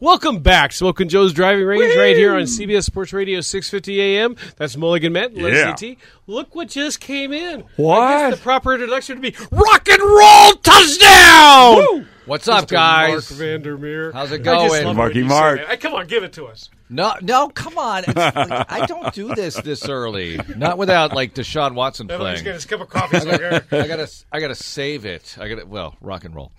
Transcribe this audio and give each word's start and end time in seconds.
Welcome 0.00 0.38
back, 0.40 0.72
Smoking 0.72 1.08
Joe's 1.08 1.32
Driving 1.32 1.64
Range, 1.64 1.96
right 1.96 2.14
here 2.16 2.36
on 2.36 2.42
CBS 2.42 2.84
Sports 2.84 3.12
Radio 3.12 3.40
650 3.40 4.00
AM. 4.00 4.36
That's 4.56 4.76
Mulligan 4.76 5.12
Matt, 5.12 5.32
Yeah. 5.36 5.42
Leslie 5.42 5.94
T. 5.96 5.98
Look 6.28 6.54
what 6.54 6.68
just 6.68 7.00
came 7.00 7.32
in. 7.32 7.62
I 7.62 7.64
What? 7.74 8.08
guess 8.30 8.36
the 8.36 8.42
proper 8.42 8.74
introduction 8.74 9.16
to 9.16 9.22
be 9.22 9.34
rock 9.50 9.88
and 9.88 10.00
roll 10.00 10.52
touchdown. 10.62 12.06
What's 12.26 12.46
up, 12.46 12.66
Mr. 12.66 12.70
guys? 12.70 13.10
Marc 13.10 13.24
Vandermeer. 13.40 14.12
How's 14.12 14.30
it 14.30 14.34
I 14.42 14.44
just 14.44 14.68
going? 14.70 14.84
love 14.86 14.96
Marky 14.96 15.14
when 15.22 15.24
you 15.24 15.30
say 15.30 15.40
Mark. 15.40 15.60
Hey, 15.66 15.76
Come 15.78 15.94
on, 15.94 16.06
give 16.06 16.22
it 16.22 16.32
to 16.34 16.44
us. 16.46 16.70
No, 16.90 17.14
no, 17.20 17.48
come 17.48 17.76
on! 17.76 18.04
Like, 18.06 18.16
I 18.72 18.86
don't 18.86 19.12
do 19.12 19.34
this 19.34 19.56
this 19.56 19.86
early. 19.88 20.40
Not 20.56 20.78
without 20.78 21.12
like 21.12 21.34
Deshaun 21.34 21.74
Watson 21.74 22.08
Everybody's 22.10 22.40
playing. 22.40 22.44
got 22.44 22.54
his 22.54 22.64
cup 22.66 22.80
of 22.80 22.88
coffee. 22.88 23.18
So 23.20 23.30
here. 23.36 23.64
I 23.72 23.86
gotta, 23.88 24.08
I 24.32 24.40
gotta 24.40 24.54
save 24.54 25.04
it. 25.04 25.36
I 25.40 25.48
gotta, 25.48 25.66
well, 25.66 25.96
rock 26.00 26.24
and 26.24 26.34
roll. 26.34 26.52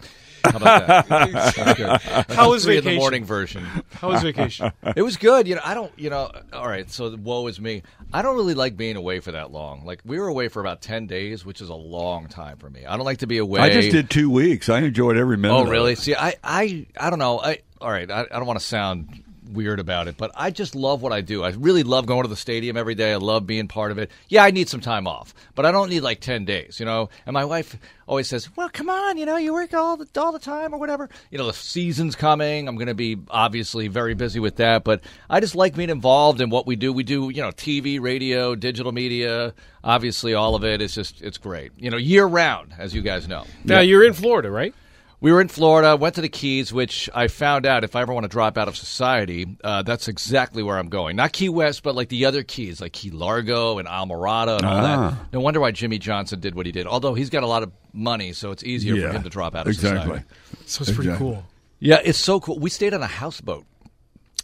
How 0.44 0.58
about 0.58 0.88
that? 0.88 1.08
That's 1.56 1.78
good. 1.78 2.36
How 2.36 2.50
was 2.50 2.64
Three 2.64 2.78
in 2.78 2.84
vacation? 2.84 2.96
the 2.96 3.00
morning 3.00 3.26
version. 3.26 3.66
How 3.94 4.10
was 4.10 4.24
vacation? 4.24 4.72
It 4.96 5.02
was 5.02 5.18
good. 5.18 5.48
You 5.48 5.56
know, 5.56 5.62
I 5.64 5.74
don't. 5.74 5.92
You 5.98 6.10
know, 6.10 6.32
all 6.52 6.68
right. 6.68 6.90
So 6.90 7.16
woe 7.16 7.48
is 7.48 7.60
me. 7.62 7.84
I 8.12 8.22
don't 8.22 8.36
really 8.36 8.54
like 8.54 8.76
being 8.76 8.96
away 8.96 9.20
for 9.20 9.32
that 9.34 9.52
long. 9.52 9.86
Like 9.86 10.02
we 10.04 10.20
were 10.20 10.28
away 10.28 10.48
for 10.48 10.60
about 10.62 10.82
ten 10.82 11.06
days, 11.06 11.46
which 11.46 11.62
is 11.62 11.70
a 11.70 11.76
long 11.76 12.28
time 12.28 12.58
for 12.58 12.70
me. 12.70 12.86
I 12.86 12.98
don't 12.98 13.06
like 13.06 13.20
to 13.20 13.28
be 13.28 13.38
away. 13.38 13.62
I 13.62 13.70
just 13.70 13.92
did 13.92 14.10
two 14.10 14.30
weeks. 14.30 14.68
I 14.70 14.80
enjoyed 14.80 15.18
every 15.18 15.38
minute. 15.38 15.56
Oh, 15.56 15.64
of 15.64 15.70
really? 15.70 15.94
it. 15.94 16.00
See, 16.00 16.16
I, 16.16 16.36
I, 16.44 16.88
I 17.00 17.10
don't 17.10 17.20
know. 17.20 17.40
I, 17.40 17.60
all 17.80 17.92
right. 17.92 18.10
I, 18.10 18.22
I 18.22 18.38
don't 18.38 18.46
want 18.46 18.60
to 18.60 18.66
sound 18.66 19.24
weird 19.50 19.80
about 19.80 20.08
it, 20.08 20.18
but 20.18 20.32
I 20.36 20.52
just 20.52 20.76
love 20.76 21.02
what 21.02 21.12
I 21.12 21.22
do. 21.22 21.44
I 21.44 21.50
really 21.50 21.84
love 21.84 22.06
going 22.06 22.24
to 22.24 22.30
the 22.30 22.36
stadium 22.36 22.78
every 22.78 22.96
day. 22.96 23.14
I 23.14 23.18
love 23.18 23.46
being 23.46 23.68
part 23.68 23.92
of 23.92 23.98
it. 23.98 24.10
Yeah, 24.30 24.44
I 24.44 24.52
need 24.52 24.70
some 24.70 24.82
time 24.82 25.08
off, 25.08 25.34
but 25.56 25.66
I 25.66 25.72
don't 25.72 25.90
need 25.90 26.00
like 26.02 26.22
ten 26.22 26.46
days, 26.46 26.80
you 26.80 26.86
know. 26.86 27.10
And 27.26 27.34
my 27.34 27.46
wife 27.46 27.78
always 28.08 28.28
says, 28.28 28.50
"Well, 28.56 28.70
come 28.70 28.90
on, 28.90 29.18
you 29.18 29.26
know, 29.26 29.38
you 29.38 29.54
work 29.54 29.74
all 29.74 29.98
the 29.98 30.08
all 30.20 30.32
the 30.32 30.40
time 30.40 30.74
or 30.74 30.80
whatever. 30.80 31.10
You 31.30 31.38
know, 31.38 31.48
the 31.48 31.54
season's 31.54 32.16
coming. 32.16 32.68
I'm 32.68 32.76
going 32.76 32.88
to 32.88 32.96
be 32.96 33.18
obviously 33.30 33.88
very 33.88 34.14
busy 34.14 34.40
with 34.40 34.56
that, 34.58 34.84
but 34.84 35.02
I 35.30 35.40
just 35.40 35.56
like 35.56 35.76
being 35.76 35.90
involved 35.90 36.42
in 36.42 36.50
what 36.50 36.66
we 36.66 36.76
do. 36.76 36.94
We 36.94 37.04
do, 37.04 37.30
you 37.30 37.42
know, 37.42 37.52
TV, 37.52 38.00
radio, 38.00 38.56
digital 38.56 38.92
media. 38.92 39.54
Obviously, 39.84 40.34
all 40.34 40.56
of 40.56 40.64
it. 40.64 40.70
it 40.70 40.82
is 40.82 40.96
just 40.96 41.22
it's 41.22 41.38
great. 41.38 41.72
You 41.78 41.90
know, 41.90 41.98
year 41.98 42.26
round, 42.26 42.74
as 42.78 42.94
you 42.94 43.02
guys 43.02 43.28
know. 43.28 43.46
Now 43.64 43.80
you're 43.80 44.04
in 44.06 44.14
Florida, 44.14 44.50
right? 44.50 44.74
We 45.22 45.34
were 45.34 45.42
in 45.42 45.50
Florida, 45.50 45.98
went 45.98 46.16
to 46.16 46.22
the 46.22 46.30
Keys, 46.30 46.72
which 46.72 47.10
I 47.14 47.28
found 47.28 47.66
out 47.66 47.84
if 47.84 47.94
I 47.94 48.02
ever 48.02 48.14
want 48.14 48.24
to 48.24 48.30
drop 48.30 48.58
out 48.58 48.70
of 48.70 48.78
society, 48.78 49.46
uh, 49.66 49.82
that's 49.82 50.08
exactly 50.08 50.64
where 50.64 50.78
I'm 50.78 50.88
going. 50.88 51.18
Not 51.18 51.34
Key 51.34 51.50
West, 51.50 51.84
but 51.84 51.94
like 51.94 52.08
the 52.08 52.24
other 52.26 52.42
Keys, 52.42 52.80
like 52.80 52.94
Key 52.94 53.10
Largo 53.12 53.80
and 53.80 53.88
Islamorada 53.88 54.56
and 54.58 54.66
all 54.66 54.78
Ah. 54.78 55.10
that. 55.12 55.34
No 55.34 55.42
wonder 55.42 55.60
why 55.60 55.72
Jimmy 55.72 56.00
Johnson 56.00 56.40
did 56.40 56.56
what 56.56 56.66
he 56.66 56.72
did. 56.72 56.88
Although 56.88 57.16
he's 57.16 57.30
got 57.30 57.44
a 57.44 57.48
lot 57.48 57.64
of 57.64 57.72
money, 57.92 58.32
so 58.32 58.52
it's 58.52 58.64
easier 58.64 58.96
Yeah, 58.96 59.08
for 59.10 59.18
him 59.18 59.24
to 59.24 59.30
drop 59.30 59.56
out 59.56 59.68
of 59.68 59.74
exactly. 59.74 60.20
society. 60.20 60.26
So 60.68 60.82
it's 60.84 60.92
pretty 60.92 61.16
cool. 61.18 61.44
Yeah, 61.80 62.00
it's 62.04 62.20
so 62.20 62.40
cool. 62.40 62.58
We 62.58 62.70
stayed 62.70 62.94
on 62.94 63.04
a 63.04 63.08
houseboat 63.08 63.66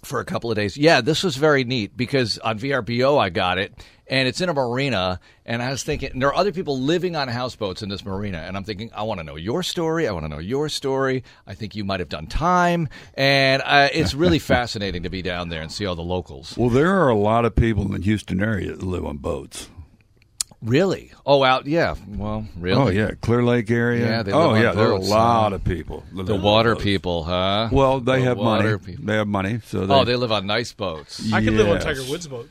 for 0.06 0.20
a 0.20 0.26
couple 0.26 0.50
of 0.52 0.56
days. 0.56 0.78
Yeah, 0.78 1.02
this 1.02 1.24
was 1.24 1.36
very 1.36 1.64
neat 1.64 1.96
because 1.98 2.38
on 2.40 2.60
VRBO 2.60 3.20
I 3.20 3.30
got 3.30 3.58
it, 3.58 3.74
and 4.08 4.28
it's 4.28 4.42
in 4.42 4.50
a 4.50 4.54
marina. 4.54 5.20
And 5.46 5.62
I 5.62 5.70
was 5.70 5.84
thinking, 5.84 6.12
and 6.12 6.22
there 6.22 6.30
are 6.30 6.36
other 6.36 6.52
people 6.52 6.80
living 6.80 7.16
on 7.16 7.28
houseboats 7.28 7.82
in 7.82 7.90
this 7.90 8.06
marina, 8.06 8.40
and 8.40 8.56
I'm 8.58 8.64
thinking, 8.64 8.92
I 8.96 9.04
want 9.04 9.20
to 9.20 9.24
know 9.24 9.36
your 9.36 9.64
story. 9.64 10.08
I 10.08 10.12
want 10.12 10.26
to 10.26 10.30
know 10.30 10.40
your 10.40 10.70
story. 10.70 11.24
I 11.46 11.54
think 11.54 11.76
you 11.76 11.84
might 11.84 12.00
have 12.00 12.10
done 12.10 12.28
time, 12.28 12.90
and 13.14 13.62
uh, 13.66 13.90
it's 13.94 14.14
really 14.14 14.40
fascinating 14.56 15.04
to 15.04 15.10
be 15.10 15.22
down 15.22 15.50
there 15.50 15.62
and 15.62 15.72
see 15.72 15.86
all 15.86 15.96
the 15.96 16.02
locals. 16.02 16.58
Well, 16.58 16.70
there 16.70 16.96
are 16.96 17.10
a 17.10 17.18
lot 17.18 17.46
of 17.46 17.56
people 17.56 17.84
in 17.86 17.92
the 17.92 18.02
Houston 18.02 18.42
area 18.42 18.72
that 18.72 18.84
live 18.84 19.06
on 19.06 19.18
boats. 19.18 19.70
Really? 20.66 21.12
Oh, 21.26 21.44
out? 21.44 21.68
Yeah. 21.68 21.96
Well, 22.08 22.46
really? 22.58 22.82
Oh 22.82 22.88
yeah, 22.90 23.12
Clear 23.22 23.44
Lake 23.44 23.70
area. 23.70 24.06
Yeah, 24.08 24.24
they 24.24 24.32
oh 24.32 24.56
yeah, 24.56 24.72
there 24.72 24.88
are 24.90 24.92
a 24.92 25.00
lot 25.00 25.54
of 25.54 25.64
people. 25.64 26.04
that 26.16 26.26
The 26.26 26.36
water 26.36 26.74
boats. 26.74 26.84
people, 26.84 27.24
huh? 27.24 27.70
Well, 27.72 28.00
they 28.00 28.20
The 28.20 28.26
have 28.26 28.38
money. 28.38 28.78
people. 28.80 29.06
They 29.06 29.16
have 29.16 29.28
money, 29.28 29.60
so 29.66 29.82
oh, 29.82 29.86
they, 29.86 29.94
Oh, 29.94 30.04
they 30.06 30.16
live 30.16 30.32
on 30.32 30.48
nice 30.48 30.74
boats. 30.74 31.32
I 31.32 31.44
could 31.44 31.54
live 31.54 31.70
on 31.70 31.80
Tiger 31.80 32.04
Woods' 32.10 32.28
boat. 32.28 32.50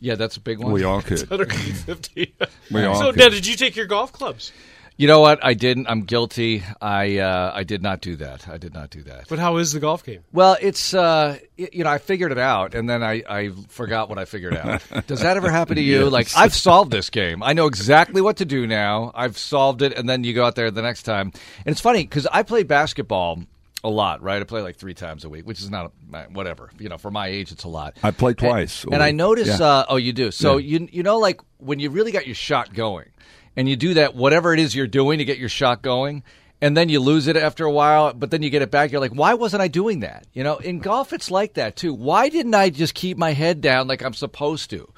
Yeah, 0.00 0.14
that's 0.14 0.36
a 0.36 0.40
big 0.40 0.58
one. 0.58 0.72
we 0.72 0.84
all 0.84 1.00
could. 1.02 1.18
150. 1.30 2.34
We 2.70 2.84
all 2.84 2.94
so 2.96 3.10
could. 3.10 3.18
now, 3.18 3.28
did 3.30 3.46
you 3.46 3.56
take 3.56 3.74
your 3.76 3.86
golf 3.86 4.12
clubs? 4.12 4.52
You 4.98 5.06
know 5.06 5.20
what? 5.20 5.38
I 5.44 5.54
didn't. 5.54 5.86
I'm 5.86 6.02
guilty. 6.02 6.64
I 6.82 7.18
uh, 7.18 7.52
I 7.54 7.62
did 7.62 7.82
not 7.82 8.00
do 8.00 8.16
that. 8.16 8.48
I 8.48 8.58
did 8.58 8.74
not 8.74 8.90
do 8.90 9.02
that. 9.04 9.28
But 9.28 9.38
how 9.38 9.56
is 9.58 9.72
the 9.72 9.78
golf 9.78 10.04
game? 10.04 10.24
Well, 10.32 10.56
it's 10.60 10.92
uh, 10.92 11.38
y- 11.56 11.68
you 11.72 11.84
know 11.84 11.90
I 11.90 11.98
figured 11.98 12.32
it 12.32 12.38
out, 12.38 12.74
and 12.74 12.90
then 12.90 13.04
I, 13.04 13.22
I 13.28 13.50
forgot 13.68 14.08
what 14.08 14.18
I 14.18 14.24
figured 14.24 14.56
out. 14.56 14.82
Does 15.06 15.20
that 15.20 15.36
ever 15.36 15.50
happen 15.50 15.76
to 15.76 15.82
you? 15.82 16.02
Yes. 16.04 16.12
Like 16.12 16.28
I've 16.36 16.52
solved 16.52 16.90
this 16.90 17.10
game. 17.10 17.44
I 17.44 17.52
know 17.52 17.66
exactly 17.66 18.20
what 18.20 18.38
to 18.38 18.44
do 18.44 18.66
now. 18.66 19.12
I've 19.14 19.38
solved 19.38 19.82
it, 19.82 19.96
and 19.96 20.08
then 20.08 20.24
you 20.24 20.34
go 20.34 20.44
out 20.44 20.56
there 20.56 20.70
the 20.72 20.82
next 20.82 21.04
time. 21.04 21.30
And 21.64 21.72
it's 21.72 21.80
funny 21.80 22.02
because 22.02 22.26
I 22.32 22.42
play 22.42 22.64
basketball 22.64 23.44
a 23.84 23.88
lot, 23.88 24.20
right? 24.20 24.40
I 24.42 24.44
play 24.44 24.62
like 24.62 24.74
three 24.78 24.94
times 24.94 25.24
a 25.24 25.28
week, 25.28 25.46
which 25.46 25.60
is 25.60 25.70
not 25.70 25.92
whatever. 26.32 26.70
You 26.80 26.88
know, 26.88 26.98
for 26.98 27.12
my 27.12 27.28
age, 27.28 27.52
it's 27.52 27.62
a 27.62 27.68
lot. 27.68 27.96
I 28.02 28.10
play 28.10 28.34
twice 28.34 28.82
a 28.84 28.90
And, 28.90 29.00
I 29.00 29.12
notice. 29.12 29.60
Yeah. 29.60 29.64
Uh, 29.64 29.84
oh, 29.90 29.96
you 29.96 30.12
do. 30.12 30.32
So 30.32 30.56
Yeah. 30.56 30.78
you 30.80 30.88
you 30.90 31.02
know, 31.04 31.18
like 31.18 31.40
when 31.58 31.78
you 31.78 31.90
really 31.90 32.10
got 32.10 32.26
your 32.26 32.34
shot 32.34 32.74
going, 32.74 33.10
and 33.58 33.68
you 33.68 33.74
do 33.74 33.94
that, 33.94 34.14
whatever 34.14 34.54
it 34.54 34.60
is 34.60 34.72
you're 34.72 34.86
doing 34.86 35.18
to 35.18 35.24
get 35.24 35.38
your 35.38 35.48
shot 35.48 35.82
going, 35.82 36.22
and 36.60 36.76
then 36.76 36.88
you 36.88 37.00
lose 37.00 37.26
it 37.26 37.36
after 37.36 37.64
a 37.64 37.72
while, 37.72 38.12
but 38.12 38.30
then 38.30 38.40
you 38.40 38.50
get 38.50 38.62
it 38.62 38.70
back. 38.70 38.92
You're 38.92 39.00
like, 39.00 39.10
why 39.10 39.34
wasn't 39.34 39.62
I 39.62 39.66
doing 39.66 40.00
that? 40.00 40.28
You 40.32 40.44
know, 40.44 40.58
in 40.58 40.78
golf, 40.78 41.12
it's 41.12 41.28
like 41.28 41.54
that 41.54 41.74
too. 41.74 41.92
Why 41.92 42.28
didn't 42.28 42.54
I 42.54 42.70
just 42.70 42.94
keep 42.94 43.18
my 43.18 43.32
head 43.32 43.60
down 43.60 43.88
like 43.88 44.00
I'm 44.00 44.14
supposed 44.14 44.70
to? 44.70 44.88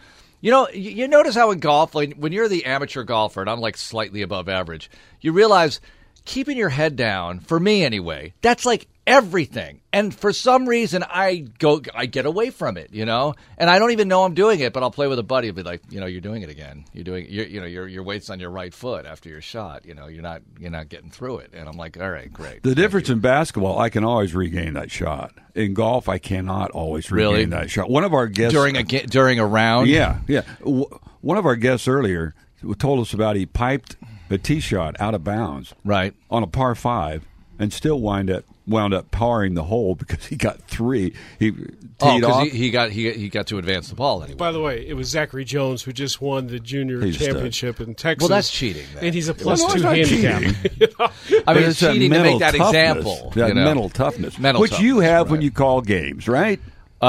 You 0.42 0.50
know, 0.50 0.68
you, 0.68 1.08
notice 1.08 1.34
how 1.34 1.52
in 1.52 1.58
golf, 1.58 1.94
like 1.94 2.16
when 2.16 2.32
you're 2.32 2.48
the 2.48 2.66
amateur 2.66 3.02
golfer, 3.02 3.40
and 3.40 3.48
I'm 3.48 3.60
like 3.60 3.78
slightly 3.78 4.20
above 4.20 4.46
average, 4.46 4.90
you 5.22 5.32
realize 5.32 5.80
keeping 6.26 6.58
your 6.58 6.68
head 6.68 6.96
down, 6.96 7.40
for 7.40 7.58
me 7.58 7.82
anyway, 7.82 8.34
that's 8.42 8.66
like 8.66 8.88
everything. 9.10 9.80
And 9.92 10.14
for 10.14 10.32
some 10.32 10.68
reason, 10.68 11.02
I 11.02 11.46
go, 11.58 11.82
I 11.94 12.06
get 12.06 12.24
away 12.24 12.50
from 12.50 12.76
it, 12.76 12.92
you 12.92 13.04
know, 13.04 13.34
and 13.58 13.68
I 13.68 13.80
don't 13.80 13.90
even 13.90 14.06
know 14.06 14.22
I'm 14.22 14.34
doing 14.34 14.60
it, 14.60 14.72
but 14.72 14.84
I'll 14.84 14.92
play 14.92 15.08
with 15.08 15.18
a 15.18 15.24
buddy. 15.24 15.48
I'll 15.48 15.54
be 15.54 15.64
like, 15.64 15.82
you 15.90 15.98
know, 15.98 16.06
you're 16.06 16.20
doing 16.20 16.42
it 16.42 16.48
again. 16.48 16.84
You're 16.92 17.02
doing, 17.04 17.26
you're, 17.28 17.46
you 17.46 17.60
know, 17.60 17.66
your 17.66 17.88
your 17.88 18.04
weight's 18.04 18.30
on 18.30 18.38
your 18.38 18.50
right 18.50 18.72
foot 18.72 19.06
after 19.06 19.28
your 19.28 19.40
shot. 19.40 19.84
You 19.84 19.94
know, 19.94 20.06
you're 20.06 20.22
not, 20.22 20.42
you're 20.60 20.70
not 20.70 20.88
getting 20.88 21.10
through 21.10 21.38
it. 21.38 21.50
And 21.52 21.68
I'm 21.68 21.76
like, 21.76 21.98
all 22.00 22.10
right, 22.10 22.32
great. 22.32 22.62
The 22.62 22.74
difference 22.76 23.10
in 23.10 23.18
basketball, 23.18 23.78
I 23.80 23.88
can 23.88 24.04
always 24.04 24.32
regain 24.32 24.74
that 24.74 24.92
shot. 24.92 25.32
In 25.56 25.74
golf, 25.74 26.08
I 26.08 26.18
cannot 26.18 26.70
always 26.70 27.10
regain 27.10 27.30
Really? 27.32 27.44
that 27.46 27.70
shot. 27.70 27.90
One 27.90 28.04
of 28.04 28.14
our 28.14 28.28
guests 28.28 28.54
during 28.54 28.76
a 28.76 28.84
during 28.84 29.40
a 29.40 29.46
round. 29.46 29.88
Yeah, 29.88 30.20
yeah. 30.28 30.42
One 30.62 31.36
of 31.36 31.44
our 31.44 31.56
guests 31.56 31.88
earlier 31.88 32.34
told 32.78 33.00
us 33.00 33.12
about 33.12 33.34
he 33.34 33.46
piped 33.46 33.96
a 34.30 34.38
tee 34.38 34.60
shot 34.60 34.94
out 35.00 35.14
of 35.14 35.24
bounds 35.24 35.74
right. 35.84 36.14
on 36.30 36.44
a 36.44 36.46
par 36.46 36.76
five 36.76 37.26
and 37.58 37.72
still 37.72 38.00
wind 38.00 38.30
up 38.30 38.44
wound 38.70 38.94
up 38.94 39.10
parring 39.10 39.54
the 39.54 39.64
hole 39.64 39.94
because 39.94 40.24
he 40.26 40.36
got 40.36 40.60
three. 40.62 41.12
He 41.38 41.50
teed 41.50 41.76
Oh, 42.02 42.06
off. 42.08 42.16
because 42.44 42.52
he, 42.52 42.58
he 42.58 42.70
got 42.70 42.90
he, 42.90 43.10
he 43.12 43.28
got 43.28 43.48
to 43.48 43.58
advance 43.58 43.88
the 43.90 43.94
ball 43.94 44.22
anyway. 44.22 44.38
By 44.38 44.52
the 44.52 44.60
way, 44.60 44.86
it 44.86 44.94
was 44.94 45.08
Zachary 45.08 45.44
Jones 45.44 45.82
who 45.82 45.92
just 45.92 46.20
won 46.22 46.46
the 46.46 46.58
junior 46.58 47.00
He's 47.02 47.16
a 47.16 47.18
stud. 47.18 47.32
championship 47.34 47.80
in 47.80 47.94
Texas. 47.94 48.22
Well, 48.28 48.34
that's 48.36 48.50
cheating, 48.50 48.86
then. 48.94 49.04
And 49.06 49.14
he's 49.14 49.28
a 49.28 49.34
plus 49.34 49.60
Well, 49.60 49.68
two 49.70 49.86
it's 49.86 50.10
not 50.10 50.40
handicap. 50.40 51.42
I 51.46 51.54
mean, 51.54 51.64
it's 51.64 51.80
that 51.80 51.92
cheating 51.92 52.10
to 52.12 52.22
make 52.22 52.38
that 52.38 52.54
toughness, 52.54 52.68
example. 52.68 53.32
That 53.34 53.48
you 53.48 53.54
know? 53.54 53.64
mental 53.64 53.88
toughness, 53.90 54.38
Mental 54.38 54.60
which 54.62 54.78
you 54.80 54.94
toughness, 54.94 55.10
have 55.10 55.30
when 55.30 55.42
you 55.42 55.50
call 55.50 55.82
games, 55.82 56.26
right? 56.28 56.58
Uh, 57.02 57.04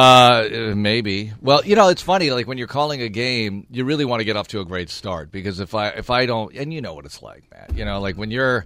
uh, 0.71 0.73
maybe. 0.75 1.33
Well, 1.41 1.65
you 1.65 1.75
know, 1.75 1.89
it's 1.89 2.01
funny. 2.01 2.31
Like 2.31 2.47
when 2.47 2.57
you're 2.57 2.67
calling 2.67 3.01
a 3.01 3.09
game, 3.09 3.67
you 3.69 3.83
really 3.83 4.05
want 4.05 4.21
to 4.21 4.23
get 4.25 4.37
off 4.37 4.47
to 4.49 4.61
a 4.61 4.65
great 4.65 4.89
start 4.89 5.31
because 5.31 5.59
if 5.59 5.75
I 5.75 5.89
if 5.89 6.09
I 6.09 6.25
don't, 6.25 6.55
and 6.55 6.73
you 6.73 6.81
know 6.81 6.93
what 6.93 7.05
it's 7.05 7.21
like, 7.21 7.43
Matt. 7.51 7.75
You 7.77 7.83
know, 7.85 7.99
like 7.99 8.15
when 8.15 8.31
you're 8.31 8.65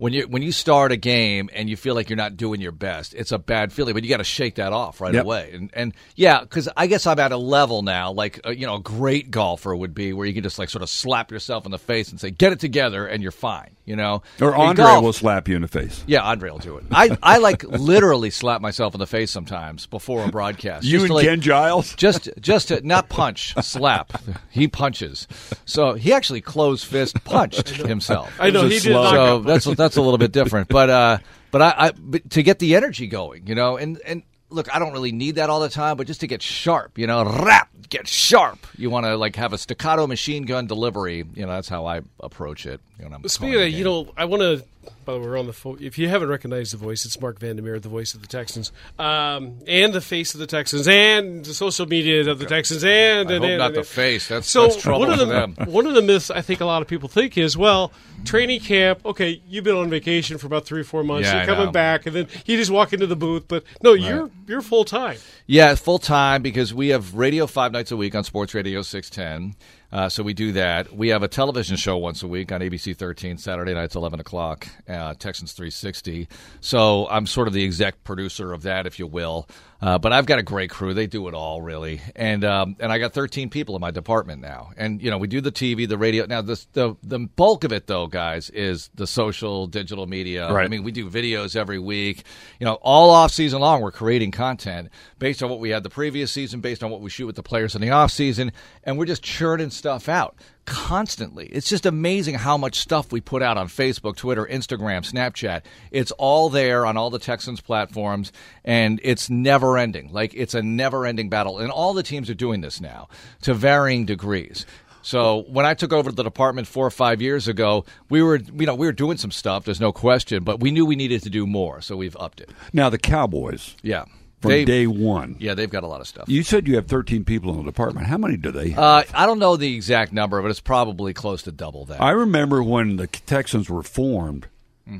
when 0.00 0.12
you 0.14 0.22
when 0.26 0.42
you 0.42 0.50
start 0.50 0.92
a 0.92 0.96
game 0.96 1.50
and 1.52 1.68
you 1.68 1.76
feel 1.76 1.94
like 1.94 2.08
you're 2.08 2.16
not 2.16 2.36
doing 2.36 2.60
your 2.60 2.72
best, 2.72 3.14
it's 3.14 3.32
a 3.32 3.38
bad 3.38 3.72
feeling. 3.72 3.94
But 3.94 4.02
you 4.02 4.08
got 4.08 4.16
to 4.16 4.24
shake 4.24 4.56
that 4.56 4.72
off 4.72 5.00
right 5.00 5.12
Yep. 5.14 5.24
away. 5.24 5.50
And 5.52 5.70
and 5.74 5.94
yeah, 6.16 6.40
because 6.40 6.68
I 6.76 6.86
guess 6.86 7.06
I'm 7.06 7.18
at 7.18 7.32
a 7.32 7.36
level 7.36 7.82
now, 7.82 8.10
like 8.10 8.40
uh, 8.46 8.50
you 8.50 8.66
know, 8.66 8.76
a 8.76 8.80
great 8.80 9.30
golfer 9.30 9.76
would 9.76 9.94
be 9.94 10.12
where 10.12 10.26
you 10.26 10.32
can 10.34 10.42
just 10.42 10.58
like 10.58 10.70
sort 10.70 10.82
of 10.82 10.88
slap 10.90 11.30
yourself 11.30 11.66
in 11.66 11.70
the 11.70 11.78
face 11.78 12.10
and 12.10 12.18
say, 12.18 12.30
"Get 12.30 12.52
it 12.52 12.60
together," 12.60 13.06
and 13.06 13.22
you're 13.22 13.30
fine. 13.30 13.76
You 13.84 13.96
know, 13.96 14.22
Or 14.40 14.54
Andre 14.54 14.84
golf- 14.84 15.04
will 15.04 15.12
slap 15.12 15.48
you 15.48 15.56
in 15.56 15.62
the 15.62 15.68
face. 15.68 16.04
yeah, 16.06 16.22
Andre 16.22 16.50
will 16.50 16.58
do 16.60 16.76
it. 16.76 16.84
I, 16.92 17.16
I 17.24 17.38
like 17.38 17.62
literally 17.68 18.30
slap 18.30 18.60
myself 18.60 18.94
in 18.94 19.00
the 19.00 19.06
face 19.06 19.32
sometimes 19.32 19.86
before 19.86 20.24
a 20.24 20.28
broadcast. 20.28 20.84
You 20.86 21.00
and 21.00 21.10
like, 21.10 21.26
Ken 21.26 21.40
Giles. 21.40 21.94
just 21.96 22.28
just 22.40 22.68
to 22.68 22.86
not 22.86 23.08
punch, 23.08 23.52
slap. 23.62 24.12
He 24.50 24.68
punches. 24.68 25.26
So 25.64 25.94
he 25.94 26.12
actually 26.12 26.40
closed 26.40 26.84
fist 26.86 27.22
punched 27.24 27.68
himself. 27.86 28.32
I 28.38 28.50
know 28.50 28.60
It 28.60 28.64
was 28.64 28.72
a 28.72 28.74
he 28.74 28.80
did 28.80 28.92
slow- 28.92 29.02
knock 29.02 29.12
So 29.60 29.70
out. 29.72 29.76
that's 29.76 29.89
that's 29.90 29.98
a 29.98 30.02
little 30.02 30.18
bit 30.18 30.32
different. 30.32 30.68
But 30.68 30.90
uh, 30.90 31.18
but 31.50 31.62
I, 31.62 31.74
I 31.76 31.92
but 31.92 32.30
to 32.30 32.42
get 32.42 32.58
the 32.58 32.76
energy 32.76 33.06
going, 33.06 33.46
you 33.46 33.54
know, 33.54 33.76
and 33.76 34.00
and 34.06 34.22
look, 34.50 34.72
I 34.74 34.78
don't 34.78 34.92
really 34.92 35.12
need 35.12 35.36
that 35.36 35.50
all 35.50 35.60
the 35.60 35.68
time, 35.68 35.96
but 35.96 36.06
just 36.06 36.20
to 36.20 36.26
get 36.26 36.42
sharp, 36.42 36.98
you 36.98 37.06
know, 37.06 37.24
rap, 37.24 37.68
get 37.88 38.06
sharp. 38.06 38.66
You 38.76 38.90
want 38.90 39.06
to 39.06 39.16
like 39.16 39.36
have 39.36 39.52
a 39.52 39.58
staccato 39.58 40.06
machine 40.06 40.44
gun 40.44 40.66
delivery. 40.66 41.24
You 41.34 41.46
know, 41.46 41.52
that's 41.52 41.68
how 41.68 41.86
I 41.86 42.02
approach 42.20 42.66
it. 42.66 42.80
You 42.98 43.08
know, 43.08 43.18
Speaking 43.26 43.54
of 43.54 43.60
that, 43.60 43.70
you 43.70 43.84
know, 43.84 44.12
I 44.16 44.26
want 44.26 44.42
to 44.42 44.64
by 45.04 45.12
the 45.14 45.18
way, 45.20 45.26
we're 45.26 45.38
on 45.38 45.46
the 45.46 45.52
phone. 45.52 45.78
If 45.80 45.98
you 45.98 46.08
haven't 46.08 46.28
recognized 46.28 46.72
the 46.72 46.76
voice, 46.76 47.04
it's 47.04 47.20
Marc 47.20 47.38
Vandermeer, 47.38 47.78
the 47.80 47.88
voice 47.88 48.14
of 48.14 48.20
the 48.22 48.26
Texans, 48.26 48.72
um, 48.98 49.58
and 49.66 49.92
the 49.92 50.00
face 50.00 50.34
of 50.34 50.40
the 50.40 50.46
Texans, 50.46 50.88
and 50.88 51.44
the 51.44 51.52
social 51.54 51.86
media 51.86 52.28
of 52.30 52.38
the 52.38 52.46
Texans, 52.46 52.82
and 52.84 53.30
I 53.30 53.34
and, 53.34 53.42
hope 53.42 53.42
and, 53.44 53.58
not 53.58 53.66
and- 53.68 53.76
the 53.76 53.84
face. 53.84 54.28
That's, 54.28 54.46
So 54.48 54.62
that's 54.68 54.76
trouble 54.80 55.00
one 55.00 55.10
of 55.12 55.18
the 55.18 55.26
them. 55.26 55.54
one 55.72 55.86
of 55.86 55.94
the 55.94 56.02
myths 56.02 56.30
I 56.30 56.40
think 56.42 56.60
a 56.60 56.64
lot 56.64 56.80
of 56.82 56.88
people 56.88 57.08
think 57.08 57.36
is 57.36 57.56
well, 57.56 57.92
training 58.24 58.60
camp. 58.60 59.04
Okay, 59.04 59.42
you've 59.48 59.64
been 59.64 59.76
on 59.76 59.90
vacation 59.90 60.38
for 60.38 60.46
about 60.46 60.64
three 60.66 60.80
or 60.80 60.84
four 60.84 61.02
months. 61.04 61.26
Yeah, 61.28 61.34
you're 61.34 61.42
I 61.42 61.46
coming 61.46 61.66
know. 61.66 61.72
back, 61.72 62.06
and 62.06 62.14
then 62.16 62.26
you 62.46 62.56
just 62.56 62.70
walk 62.70 62.92
into 62.92 63.06
the 63.06 63.16
booth. 63.16 63.48
But 63.48 63.64
no, 63.82 63.92
you're 63.94 64.30
you're 64.46 64.62
full 64.62 64.84
time. 64.84 65.18
Yeah, 65.46 65.74
full 65.74 65.98
time 65.98 66.42
because 66.42 66.72
we 66.72 66.88
have 66.88 67.14
radio 67.14 67.46
five 67.46 67.72
nights 67.72 67.90
a 67.90 67.96
week 67.96 68.14
on 68.14 68.24
Sports 68.24 68.54
Radio 68.54 68.82
610. 68.82 69.56
Uh, 69.92 70.08
so 70.08 70.22
we 70.22 70.34
do 70.34 70.52
that. 70.52 70.94
We 70.94 71.08
have 71.08 71.22
a 71.22 71.28
television 71.28 71.76
show 71.76 71.96
once 71.96 72.22
a 72.22 72.28
week 72.28 72.52
on 72.52 72.60
ABC 72.60 72.96
13, 72.96 73.38
Saturday 73.38 73.74
nights, 73.74 73.96
11 73.96 74.20
o'clock, 74.20 74.68
uh, 74.88 75.14
Texans 75.14 75.52
360. 75.52 76.28
So 76.60 77.08
I'm 77.08 77.26
sort 77.26 77.48
of 77.48 77.54
the 77.54 77.64
exec 77.64 78.04
producer 78.04 78.52
of 78.52 78.62
that, 78.62 78.86
if 78.86 78.98
you 78.98 79.06
will. 79.06 79.48
Uh, 79.82 79.98
but 79.98 80.12
I've 80.12 80.26
got 80.26 80.38
a 80.38 80.42
great 80.42 80.68
crew. 80.68 80.92
They 80.92 81.06
do 81.06 81.26
it 81.28 81.34
all, 81.34 81.62
really. 81.62 82.02
And 82.14 82.44
um, 82.44 82.76
and 82.80 82.92
I 82.92 82.98
got 82.98 83.14
13 83.14 83.48
people 83.48 83.74
in 83.76 83.80
my 83.80 83.90
department 83.90 84.42
now. 84.42 84.72
And, 84.76 85.00
you 85.00 85.10
know, 85.10 85.16
we 85.16 85.26
do 85.26 85.40
the 85.40 85.52
TV, 85.52 85.88
the 85.88 85.96
radio. 85.96 86.26
Now, 86.26 86.42
this, 86.42 86.66
the, 86.72 86.96
the 87.02 87.18
bulk 87.18 87.64
of 87.64 87.72
it, 87.72 87.86
though, 87.86 88.06
guys, 88.06 88.50
is 88.50 88.90
the 88.94 89.06
social, 89.06 89.66
digital 89.66 90.06
media. 90.06 90.52
Right. 90.52 90.64
I 90.64 90.68
mean, 90.68 90.82
we 90.82 90.92
do 90.92 91.08
videos 91.08 91.56
every 91.56 91.78
week. 91.78 92.24
You 92.58 92.66
know, 92.66 92.74
all 92.74 93.10
off 93.10 93.32
season 93.32 93.60
long, 93.60 93.80
we're 93.80 93.92
creating 93.92 94.32
content 94.32 94.90
based 95.18 95.42
on 95.42 95.48
what 95.48 95.60
we 95.60 95.70
had 95.70 95.82
the 95.82 95.90
previous 95.90 96.30
season, 96.30 96.60
based 96.60 96.82
on 96.82 96.90
what 96.90 97.00
we 97.00 97.08
shoot 97.08 97.26
with 97.26 97.36
the 97.36 97.42
players 97.42 97.74
in 97.74 97.80
the 97.80 97.90
off 97.90 98.10
season, 98.10 98.52
and 98.84 98.98
we're 98.98 99.06
just 99.06 99.22
churning 99.22 99.70
stuff 99.70 100.08
out 100.08 100.36
constantly. 100.70 101.46
It's 101.46 101.68
just 101.68 101.84
amazing 101.84 102.36
how 102.36 102.56
much 102.56 102.78
stuff 102.78 103.10
we 103.10 103.20
put 103.20 103.42
out 103.42 103.58
on 103.58 103.66
Facebook, 103.66 104.16
Twitter, 104.16 104.46
Instagram, 104.46 105.04
Snapchat. 105.04 105.62
It's 105.90 106.12
all 106.12 106.48
there 106.48 106.86
on 106.86 106.96
all 106.96 107.10
the 107.10 107.18
Texans 107.18 107.60
platforms, 107.60 108.30
and 108.64 109.00
it's 109.02 109.28
never 109.28 109.76
ending. 109.76 110.12
Like 110.12 110.32
it's 110.34 110.54
a 110.54 110.62
never 110.62 111.04
ending 111.06 111.28
battle, 111.28 111.58
and 111.58 111.72
all 111.72 111.92
the 111.92 112.04
teams 112.04 112.30
are 112.30 112.34
doing 112.34 112.60
this 112.60 112.80
now 112.80 113.08
to 113.42 113.52
varying 113.52 114.06
degrees. 114.06 114.64
So 115.02 115.44
when 115.48 115.66
I 115.66 115.74
took 115.74 115.92
over 115.92 116.12
the 116.12 116.22
department 116.22 116.68
four 116.68 116.86
or 116.86 116.90
five 116.90 117.20
years 117.20 117.48
ago, 117.48 117.84
we 118.08 118.22
were 118.22 118.36
you 118.36 118.66
know 118.66 118.76
we 118.76 118.86
were 118.86 118.92
doing 118.92 119.16
some 119.16 119.32
stuff. 119.32 119.64
There's 119.64 119.80
no 119.80 119.92
question, 119.92 120.44
but 120.44 120.60
we 120.60 120.70
knew 120.70 120.86
we 120.86 120.96
needed 120.96 121.24
to 121.24 121.30
do 121.30 121.48
more, 121.48 121.80
so 121.80 121.96
we've 121.96 122.16
upped 122.16 122.40
it. 122.40 122.50
Now 122.72 122.90
the 122.90 122.98
Cowboys 122.98 123.74
Yeah, 123.82 124.04
from 124.40 124.50
They- 124.50 124.64
day 124.64 124.86
one. 124.86 125.36
Yeah, 125.38 125.54
they've 125.54 125.70
got 125.70 125.82
a 125.82 125.86
lot 125.86 126.00
of 126.00 126.06
stuff. 126.06 126.24
You 126.28 126.42
said 126.42 126.66
you 126.66 126.76
have 126.76 126.86
13 126.86 127.24
people 127.24 127.50
in 127.52 127.58
the 127.58 127.62
department. 127.64 128.06
How 128.06 128.18
many 128.18 128.36
do 128.36 128.50
they 128.50 128.70
have? 128.70 128.78
Uh, 128.78 129.02
I 129.14 129.26
don't 129.26 129.38
know 129.38 129.56
the 129.56 129.74
exact 129.74 130.12
number, 130.12 130.40
but 130.40 130.50
it's 130.50 130.60
probably 130.60 131.12
close 131.12 131.42
to 131.42 131.52
double 131.52 131.84
that. 131.86 132.00
I 132.00 132.10
remember 132.10 132.62
when 132.62 132.96
the 132.96 133.06
Texans 133.06 133.68
were 133.68 133.82
formed. 133.82 134.46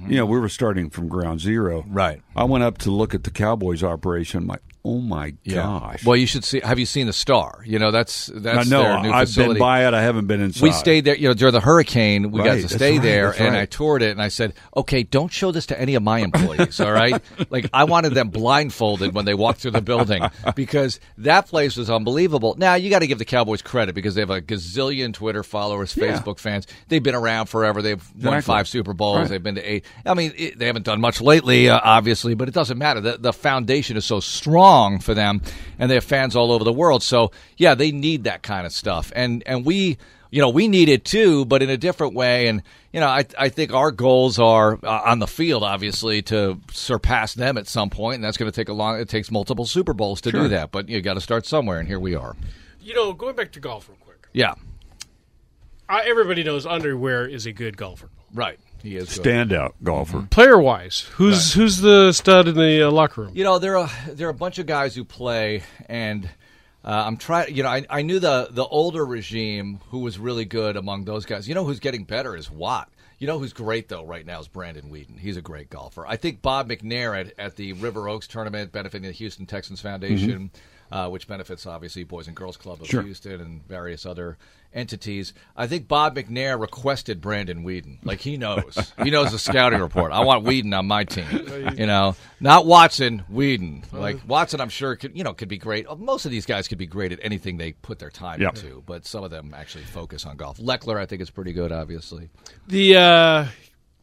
You 0.08 0.18
know, 0.18 0.24
we 0.26 0.38
were 0.38 0.48
starting 0.48 0.88
from 0.88 1.08
ground 1.08 1.40
zero. 1.40 1.80
Mm-hmm. 1.82 1.92
Right. 1.92 2.22
I 2.36 2.44
went 2.44 2.62
up 2.62 2.78
to 2.78 2.92
look 2.92 3.12
at 3.12 3.24
the 3.24 3.30
Cowboys 3.32 3.82
operation. 3.82 4.42
I'm 4.42 4.46
like, 4.46 4.62
oh 4.84 5.00
my 5.00 5.34
gosh. 5.48 6.04
Well, 6.04 6.16
you 6.16 6.26
should 6.26 6.44
see. 6.44 6.60
Have 6.60 6.78
you 6.78 6.86
seen 6.86 7.06
the 7.06 7.12
Star? 7.12 7.62
You 7.66 7.78
know, 7.78 7.90
that's 7.90 8.26
that's 8.34 8.68
know. 8.68 8.82
their 8.82 9.02
new 9.02 9.10
I've 9.10 9.28
facility. 9.28 9.54
been 9.54 9.60
by 9.60 9.86
it. 9.86 9.94
I 9.94 10.02
haven't 10.02 10.26
been 10.26 10.40
inside. 10.40 10.62
we 10.62 10.72
stayed 10.72 11.04
there, 11.04 11.16
you 11.16 11.28
know, 11.28 11.34
during 11.34 11.52
the 11.52 11.60
hurricane. 11.60 12.30
We 12.30 12.42
got 12.42 12.54
to 12.54 12.68
stay 12.68 12.92
right, 12.92 13.02
there, 13.02 13.30
and 13.32 13.54
right. 13.54 13.62
I 13.62 13.66
toured 13.66 14.02
it. 14.02 14.10
And 14.12 14.22
I 14.22 14.28
said, 14.28 14.54
"Okay, 14.76 15.02
don't 15.02 15.30
show 15.30 15.52
this 15.52 15.66
to 15.66 15.80
any 15.80 15.94
of 15.96 16.02
my 16.02 16.20
employees, 16.20 16.80
all 16.80 16.92
right? 16.92 17.22
like, 17.50 17.68
I 17.74 17.84
wanted 17.84 18.14
them 18.14 18.30
blindfolded 18.30 19.14
when 19.14 19.24
they 19.26 19.34
walked 19.34 19.60
through 19.60 19.72
the 19.72 19.82
building 19.82 20.22
because 20.56 20.98
that 21.18 21.46
place 21.46 21.76
was 21.76 21.90
unbelievable. 21.90 22.54
Now, 22.56 22.74
you 22.74 22.88
got 22.88 23.00
to 23.00 23.06
give 23.06 23.18
the 23.18 23.24
Cowboys 23.24 23.62
credit 23.62 23.94
because 23.94 24.14
they 24.14 24.22
have 24.22 24.30
a 24.30 24.40
gazillion 24.40 25.12
Twitter 25.12 25.42
followers, 25.42 25.94
Yeah. 25.96 26.12
Facebook 26.12 26.38
fans. 26.38 26.66
They've 26.88 27.02
been 27.02 27.14
around 27.14 27.46
forever. 27.46 27.82
They've 27.82 28.02
won 28.14 28.34
Exactly. 28.34 28.42
five 28.42 28.68
Super 28.68 28.94
Bowls. 28.94 29.18
Right. 29.18 29.28
They've 29.28 29.42
been 29.42 29.56
to 29.56 29.62
eight. 29.62 29.84
I 30.06 30.14
mean, 30.14 30.32
it, 30.36 30.58
they 30.58 30.66
haven't 30.66 30.84
done 30.84 31.00
much 31.00 31.20
lately, 31.20 31.68
uh, 31.68 31.80
obviously, 31.82 32.34
but 32.34 32.48
it 32.48 32.54
doesn't 32.54 32.78
matter. 32.78 33.00
The, 33.00 33.18
the 33.18 33.32
foundation 33.32 33.96
is 33.96 34.04
so 34.06 34.20
strong 34.20 34.69
for 35.00 35.14
them, 35.14 35.42
and 35.78 35.90
they 35.90 35.94
have 35.94 36.04
fans 36.04 36.36
all 36.36 36.52
over 36.52 36.64
the 36.64 36.72
world. 36.72 37.02
So, 37.02 37.30
yeah, 37.56 37.74
they 37.74 37.92
need 37.92 38.24
that 38.24 38.42
kind 38.42 38.66
of 38.66 38.72
stuff, 38.72 39.12
and 39.14 39.42
and 39.46 39.64
we. 39.64 39.98
You 40.32 40.40
know, 40.40 40.50
we 40.50 40.68
need 40.68 40.88
it 40.88 41.04
too, 41.04 41.44
but 41.44 41.60
in 41.60 41.70
a 41.70 41.76
different 41.76 42.14
way. 42.14 42.46
And 42.46 42.62
you 42.92 43.00
know, 43.00 43.08
I 43.08 43.24
I 43.36 43.48
think 43.48 43.72
our 43.72 43.90
goals 43.90 44.38
are 44.38 44.78
uh, 44.84 45.02
on 45.04 45.18
the 45.18 45.26
field, 45.26 45.64
obviously, 45.64 46.22
to 46.22 46.60
surpass 46.70 47.34
them 47.34 47.58
at 47.58 47.66
some 47.66 47.90
point, 47.90 48.14
and 48.14 48.22
that's 48.24 48.36
going 48.36 48.48
to 48.48 48.54
take 48.54 48.68
a 48.68 48.72
long. 48.72 49.00
It 49.00 49.08
takes 49.08 49.32
multiple 49.32 49.66
Super 49.66 49.92
Bowls 49.92 50.20
to 50.20 50.30
do 50.30 50.46
that, 50.46 50.70
but 50.70 50.88
you 50.88 51.00
got 51.02 51.14
to 51.14 51.20
start 51.20 51.46
somewhere, 51.46 51.80
and 51.80 51.88
here 51.88 51.98
we 51.98 52.14
are. 52.14 52.36
You 52.80 52.94
know, 52.94 53.12
going 53.12 53.34
back 53.34 53.50
to 53.50 53.58
golf 53.58 53.88
real 53.88 53.98
quick. 54.00 54.28
Yeah, 54.32 54.54
I, 55.88 56.02
everybody 56.02 56.44
knows 56.44 56.64
Andre 56.64 56.92
Ware 56.92 57.26
is 57.26 57.44
a 57.46 57.52
good 57.52 57.76
golfer. 57.76 58.08
right. 58.32 58.60
He 58.82 58.96
is 58.96 59.16
good. 59.18 59.24
standout 59.24 59.72
golfer. 59.82 60.26
Player 60.30 60.58
wise, 60.58 61.00
who's 61.12 61.52
who's 61.52 61.78
the 61.78 62.12
stud 62.12 62.48
in 62.48 62.54
the 62.54 62.88
uh, 62.88 62.90
locker 62.90 63.22
room? 63.22 63.32
You 63.34 63.44
know, 63.44 63.58
there 63.58 63.76
are 63.76 63.90
there 64.08 64.26
are 64.28 64.30
a 64.30 64.34
bunch 64.34 64.58
of 64.58 64.66
guys 64.66 64.94
who 64.94 65.04
play, 65.04 65.62
and 65.86 66.28
uh, 66.84 67.04
I'm 67.06 67.16
trying. 67.16 67.54
You 67.54 67.62
know, 67.62 67.68
I, 67.68 67.84
I 67.90 68.02
knew 68.02 68.18
the 68.18 68.48
the 68.50 68.64
older 68.64 69.04
regime 69.04 69.80
who 69.90 70.00
was 70.00 70.18
really 70.18 70.44
good 70.44 70.76
among 70.76 71.04
those 71.04 71.26
guys. 71.26 71.48
You 71.48 71.54
know, 71.54 71.64
who's 71.64 71.80
getting 71.80 72.04
better 72.04 72.36
is 72.36 72.50
Watt. 72.50 72.90
You 73.18 73.26
know 73.26 73.38
who's 73.38 73.52
great 73.52 73.88
though 73.88 74.04
right 74.06 74.24
now 74.24 74.40
is 74.40 74.48
Brandon 74.48 74.90
Weeden. 74.90 75.18
He's 75.18 75.36
a 75.36 75.42
great 75.42 75.68
golfer. 75.68 76.06
I 76.06 76.16
think 76.16 76.40
Bob 76.40 76.70
McNair 76.70 77.20
at, 77.20 77.38
at 77.38 77.56
the 77.56 77.74
River 77.74 78.08
Oaks 78.08 78.26
tournament 78.26 78.72
benefiting 78.72 79.06
the 79.06 79.12
Houston 79.12 79.44
Texans 79.44 79.82
Foundation, 79.82 80.50
uh, 80.90 81.08
which 81.08 81.26
benefits 81.28 81.66
obviously 81.66 82.04
Boys 82.04 82.26
and 82.26 82.36
Girls 82.36 82.56
Club 82.56 82.80
of 82.80 82.86
Sure. 82.88 83.02
Houston 83.02 83.40
and 83.40 83.66
various 83.66 84.04
other 84.06 84.36
entities. 84.72 85.32
I 85.56 85.66
think 85.66 85.88
Bob 85.88 86.14
McNair 86.14 86.58
requested 86.60 87.20
Brandon 87.20 87.64
Weeden. 87.64 87.98
Like 88.04 88.20
he 88.20 88.36
knows, 88.36 88.92
he 89.02 89.10
knows 89.10 89.32
the 89.32 89.38
scouting 89.50 89.80
report. 89.80 90.12
I 90.12 90.20
want 90.24 90.44
Weeden 90.44 90.76
on 90.78 90.86
my 90.86 91.04
team. 91.04 91.26
You 91.76 91.86
know, 91.86 92.14
not 92.40 92.66
Watson, 92.66 93.24
Weeden. 93.32 93.90
Like 93.92 94.20
Watson, 94.28 94.60
I'm 94.60 94.68
sure 94.68 94.94
could 94.96 95.16
you 95.16 95.24
know 95.24 95.32
could 95.34 95.48
be 95.48 95.58
great. 95.58 95.86
Most 95.98 96.24
of 96.24 96.30
these 96.30 96.46
guys 96.46 96.68
could 96.68 96.78
be 96.78 96.86
great 96.86 97.10
at 97.12 97.18
anything 97.22 97.56
they 97.56 97.72
put 97.72 97.98
their 97.98 98.10
time 98.10 98.40
Yep. 98.40 98.56
into, 98.56 98.82
but 98.86 99.04
some 99.06 99.24
of 99.24 99.30
them 99.30 99.52
actually 99.56 99.84
focus 99.84 100.24
on 100.24 100.36
golf. 100.36 100.58
Lechler, 100.58 100.98
I 100.98 101.06
think, 101.06 101.20
is 101.20 101.30
pretty 101.30 101.52
good. 101.52 101.72
Obviously, 101.72 102.28
The 102.68 102.96
uh, 102.96 103.46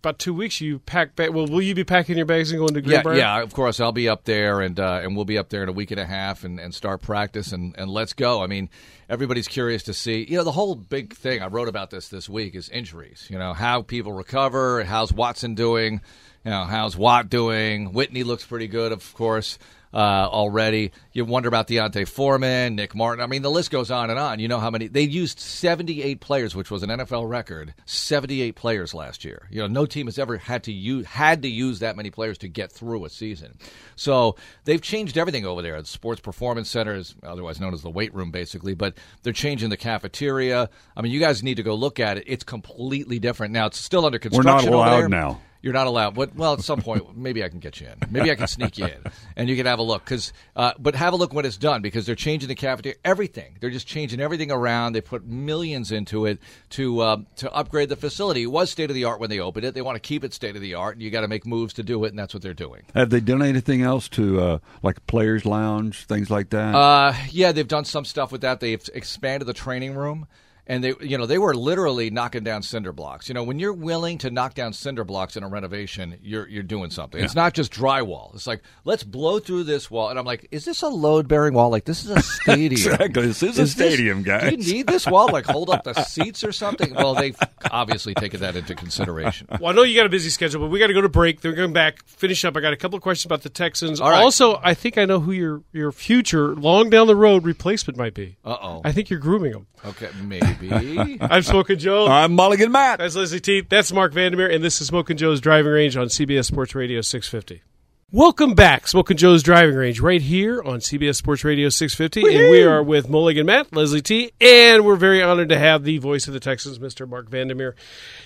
about 0.07 0.19
two 0.19 0.33
weeks 0.33 0.61
you 0.61 0.79
pack 0.79 1.15
back. 1.15 1.33
Well, 1.33 1.47
will 1.47 1.61
you 1.61 1.75
be 1.75 1.83
packing 1.83 2.15
your 2.15 2.25
bags 2.25 2.51
and 2.51 2.59
going 2.59 2.73
to 2.73 2.79
yeah, 2.79 3.01
Greenbrier? 3.01 3.17
yeah. 3.17 3.41
Of 3.41 3.53
course, 3.53 3.79
I'll 3.79 3.91
be 3.91 4.07
up 4.07 4.23
there, 4.23 4.61
and 4.61 4.79
uh, 4.79 5.01
and 5.03 5.15
we'll 5.15 5.25
be 5.25 5.37
up 5.37 5.49
there 5.49 5.63
in 5.63 5.69
a 5.69 5.73
week 5.73 5.91
and 5.91 5.99
a 5.99 6.05
half, 6.05 6.43
and, 6.43 6.59
and 6.59 6.73
start 6.73 7.01
practice, 7.01 7.51
and, 7.51 7.75
and 7.77 7.89
let's 7.91 8.13
go. 8.13 8.41
I 8.41 8.47
mean, 8.47 8.69
everybody's 9.09 9.47
curious 9.47 9.83
to 9.83 9.93
see. 9.93 10.25
You 10.27 10.37
know, 10.37 10.43
the 10.43 10.53
whole 10.53 10.75
big 10.75 11.13
thing 11.13 11.41
I 11.41 11.47
wrote 11.47 11.67
about 11.67 11.89
this 11.89 12.07
this 12.07 12.29
week 12.29 12.55
is 12.55 12.69
injuries. 12.69 13.27
You 13.29 13.37
know, 13.37 13.53
how 13.53 13.81
people 13.81 14.13
recover. 14.13 14.83
How's 14.85 15.11
Watson 15.11 15.55
doing? 15.55 16.01
You 16.45 16.51
know, 16.51 16.63
how's 16.63 16.95
Watt 16.95 17.29
doing? 17.29 17.91
Whitney 17.91 18.23
looks 18.23 18.45
pretty 18.45 18.67
good, 18.67 18.93
of 18.93 19.13
course. 19.13 19.59
Uh, 19.97 20.29
already, 20.31 20.91
you 21.11 21.25
wonder 21.25 21.47
about 21.47 21.65
D'Onta 21.65 22.07
Foreman, 22.07 22.75
Nick 22.75 22.93
Martin. 22.93 23.23
I 23.23 23.25
mean, 23.25 23.41
the 23.41 23.49
list 23.49 23.71
goes 23.71 23.89
on 23.89 24.11
and 24.11 24.19
on. 24.19 24.37
You 24.37 24.47
know 24.47 24.59
how 24.59 24.69
many 24.69 24.85
they 24.85 25.01
used 25.01 25.39
seventy-eight 25.39 26.19
players, 26.19 26.55
which 26.55 26.69
was 26.69 26.83
an 26.83 26.89
NFL 26.91 27.27
record. 27.27 27.73
Seventy-eight 27.87 28.55
players 28.55 28.93
last 28.93 29.25
year. 29.25 29.47
You 29.49 29.61
know, 29.61 29.67
no 29.67 29.87
team 29.87 30.05
has 30.05 30.19
ever 30.19 30.37
had 30.37 30.61
to 30.65 30.71
use 30.71 31.07
had 31.07 31.41
to 31.41 31.49
use 31.49 31.79
that 31.79 31.95
many 31.95 32.11
players 32.11 32.37
to 32.39 32.47
get 32.47 32.71
through 32.71 33.05
a 33.05 33.09
season. 33.09 33.57
So 33.95 34.35
they've 34.65 34.79
changed 34.79 35.17
everything 35.17 35.47
over 35.47 35.63
there. 35.63 35.81
The 35.81 35.87
Sports 35.87 36.21
Performance 36.21 36.69
Center 36.69 36.93
is 36.93 37.15
otherwise 37.23 37.59
known 37.59 37.73
as 37.73 37.81
the 37.81 37.89
weight 37.89 38.13
room, 38.13 38.29
basically. 38.29 38.75
But 38.75 38.99
they're 39.23 39.33
changing 39.33 39.71
the 39.71 39.77
cafeteria. 39.77 40.69
I 40.95 41.01
mean, 41.01 41.11
you 41.11 41.19
guys 41.19 41.41
need 41.41 41.57
to 41.57 41.63
go 41.63 41.73
look 41.73 41.99
at 41.99 42.17
it. 42.17 42.25
It's 42.27 42.43
completely 42.43 43.17
different 43.17 43.51
now. 43.51 43.65
It's 43.65 43.79
still 43.79 44.05
under 44.05 44.19
construction. 44.19 44.71
We're 44.71 44.77
not 44.77 45.01
allowed 45.01 45.09
now. 45.09 45.41
You're 45.67 45.73
not 45.73 45.87
allowed. 45.87 46.15
But 46.15 46.33
well, 46.33 46.53
at 46.53 46.61
some 46.61 46.79
point, 46.79 47.17
maybe 47.17 47.43
I 47.43 47.49
can 47.49 47.59
get 47.59 47.81
you 47.81 47.87
in. 47.87 47.95
Maybe 48.09 48.31
I 48.31 48.35
can 48.35 48.47
sneak 48.47 48.77
you 48.77 48.85
in, 48.85 49.03
and 49.35 49.49
you 49.49 49.57
can 49.57 49.65
have 49.65 49.79
a 49.79 49.83
look. 49.83 50.05
Because, 50.05 50.31
uh, 50.55 50.71
but 50.79 50.95
have 50.95 51.11
a 51.11 51.17
look 51.17 51.33
when 51.33 51.43
it's 51.43 51.57
done 51.57 51.81
because 51.81 52.05
they're 52.05 52.15
changing 52.15 52.47
the 52.47 52.55
cafeteria, 52.55 52.95
everything. 53.03 53.57
They're 53.59 53.69
just 53.69 53.85
changing 53.85 54.21
everything 54.21 54.49
around. 54.49 54.93
They 54.93 55.01
put 55.01 55.25
millions 55.25 55.91
into 55.91 56.25
it 56.25 56.39
to 56.69 57.01
uh, 57.01 57.17
to 57.35 57.51
upgrade 57.51 57.89
the 57.89 57.97
facility. 57.97 58.43
It 58.43 58.45
was 58.45 58.71
state 58.71 58.89
of 58.89 58.95
the 58.95 59.03
art 59.03 59.19
when 59.19 59.29
they 59.29 59.41
opened 59.41 59.65
it. 59.65 59.73
They 59.73 59.81
want 59.81 59.97
to 59.97 59.99
keep 59.99 60.23
it 60.23 60.33
state 60.33 60.55
of 60.55 60.61
the 60.61 60.75
art, 60.75 60.95
and 60.95 61.03
you 61.03 61.11
got 61.11 61.21
to 61.21 61.27
make 61.27 61.45
moves 61.45 61.73
to 61.73 61.83
do 61.83 62.01
it, 62.05 62.11
and 62.11 62.17
that's 62.17 62.33
what 62.33 62.41
they're 62.41 62.53
doing. 62.53 62.83
Have 62.95 63.09
they 63.09 63.19
done 63.19 63.41
anything 63.41 63.81
else 63.81 64.07
to 64.07 64.39
uh, 64.39 64.59
like 64.83 65.05
players' 65.05 65.45
lounge, 65.45 66.05
things 66.05 66.31
like 66.31 66.51
that? 66.51 66.75
Uh, 66.75 67.13
yeah, 67.29 67.51
they've 67.51 67.67
done 67.67 67.83
some 67.83 68.05
stuff 68.05 68.31
with 68.31 68.39
that. 68.39 68.61
They've 68.61 68.89
expanded 68.93 69.49
the 69.49 69.53
training 69.53 69.95
room. 69.95 70.27
And 70.69 70.83
they, 70.83 70.93
you 70.99 71.17
know, 71.17 71.25
they 71.25 71.37
were 71.37 71.55
literally 71.55 72.09
knocking 72.09 72.43
down 72.43 72.61
cinder 72.61 72.91
blocks. 72.91 73.29
You 73.29 73.33
know, 73.33 73.43
when 73.43 73.57
you're 73.57 73.71
willing 73.73 74.17
to 74.19 74.29
knock 74.29 74.53
down 74.53 74.73
cinder 74.73 75.05
blocks 75.05 75.37
in 75.37 75.43
a 75.43 75.47
renovation, 75.47 76.17
you're 76.21 76.45
you're 76.47 76.61
doing 76.61 76.89
something. 76.91 77.23
It's 77.23 77.35
not 77.35 77.53
just 77.53 77.71
drywall. 77.71 78.35
It's 78.35 78.45
like 78.47 78.61
let's 78.83 79.03
blow 79.03 79.39
through 79.39 79.63
this 79.63 79.89
wall. 79.89 80.09
And 80.09 80.19
I'm 80.19 80.25
like, 80.25 80.45
is 80.51 80.65
this 80.65 80.81
a 80.81 80.89
load 80.89 81.27
bearing 81.29 81.53
wall? 81.53 81.69
Like 81.69 81.85
this 81.85 82.03
is 82.03 82.09
a 82.11 82.21
stadium. 82.41 82.71
Exactly. 82.73 83.27
This 83.27 83.41
is 83.43 83.57
a 83.57 83.61
this- 83.61 83.71
stadium, 83.71 84.23
Do 84.23 84.29
guys. 84.31 84.51
you 84.67 84.73
need 84.73 84.87
this 84.87 85.07
wall? 85.07 85.29
Like 85.31 85.45
hold 85.45 85.69
up 85.69 85.85
the 85.85 85.93
seats 86.03 86.43
or 86.43 86.51
something? 86.51 86.93
Well, 86.93 87.15
they've 87.15 87.37
obviously 87.71 88.13
taken 88.13 88.41
that 88.41 88.57
into 88.57 88.75
consideration. 88.75 89.47
Well, 89.61 89.71
I 89.71 89.73
know 89.73 89.83
you 89.83 89.95
got 89.95 90.05
a 90.05 90.09
busy 90.09 90.29
schedule, 90.29 90.59
but 90.61 90.67
we 90.69 90.79
got 90.79 90.87
to 90.87 90.93
go 90.93 91.01
to 91.01 91.07
break. 91.09 91.39
Then 91.41 91.53
we're 91.53 91.55
going 91.57 91.71
back, 91.73 92.05
finish 92.05 92.43
up. 92.43 92.57
I 92.57 92.59
got 92.59 92.73
a 92.73 92.77
couple 92.77 92.97
of 92.97 93.03
questions 93.03 93.25
about 93.25 93.41
the 93.43 93.49
Texans. 93.49 94.01
All 94.01 94.11
right. 94.11 94.21
Also, 94.21 94.59
I 94.61 94.73
think 94.73 94.97
I 94.97 95.05
know 95.05 95.21
who 95.21 95.31
your 95.31 95.63
your 95.71 95.93
future 95.93 96.55
long 96.55 96.89
down 96.89 97.07
the 97.07 97.15
road 97.15 97.45
replacement 97.45 97.97
might 97.97 98.13
be. 98.13 98.35
Uh 98.43 98.57
oh. 98.61 98.81
I 98.83 98.91
think 98.91 99.09
you're 99.09 99.19
grooming 99.19 99.53
them. 99.53 99.67
Okay, 99.85 100.09
maybe. 100.23 100.45
Baby. 100.59 101.17
I'm 101.21 101.43
Smoking 101.43 101.77
Joe. 101.77 102.07
I'm 102.07 102.33
Mulligan 102.33 102.71
Matt. 102.71 102.99
That's 102.99 103.15
Leslie 103.15 103.39
T. 103.39 103.61
That's 103.61 103.91
Marc 103.91 104.13
Vandermeer, 104.13 104.49
and 104.49 104.63
this 104.63 104.81
is 104.81 104.87
Smoking 104.87 105.17
Joe's 105.17 105.41
Driving 105.41 105.71
Range 105.71 105.95
on 105.97 106.07
CBS 106.07 106.45
Sports 106.45 106.75
Radio 106.75 107.01
650. 107.01 107.63
Welcome 108.11 108.53
back, 108.53 108.87
Smoking 108.87 109.17
Joe's 109.17 109.43
Driving 109.43 109.75
Range, 109.75 109.99
right 109.99 110.21
here 110.21 110.61
on 110.63 110.79
CBS 110.79 111.15
Sports 111.15 111.43
Radio 111.43 111.67
650. 111.67 112.37
And 112.37 112.49
we 112.49 112.63
are 112.63 112.81
with 112.81 113.09
Mulligan 113.09 113.45
Matt, 113.45 113.75
Leslie 113.75 114.01
T, 114.01 114.31
and 114.39 114.85
we're 114.85 114.95
very 114.95 115.21
honored 115.21 115.49
to 115.49 115.59
have 115.59 115.83
the 115.83 115.97
voice 115.97 116.25
of 116.27 116.33
the 116.33 116.39
Texans, 116.39 116.79
Mr. 116.79 117.07
Marc 117.07 117.27
Vandermeer. 117.29 117.75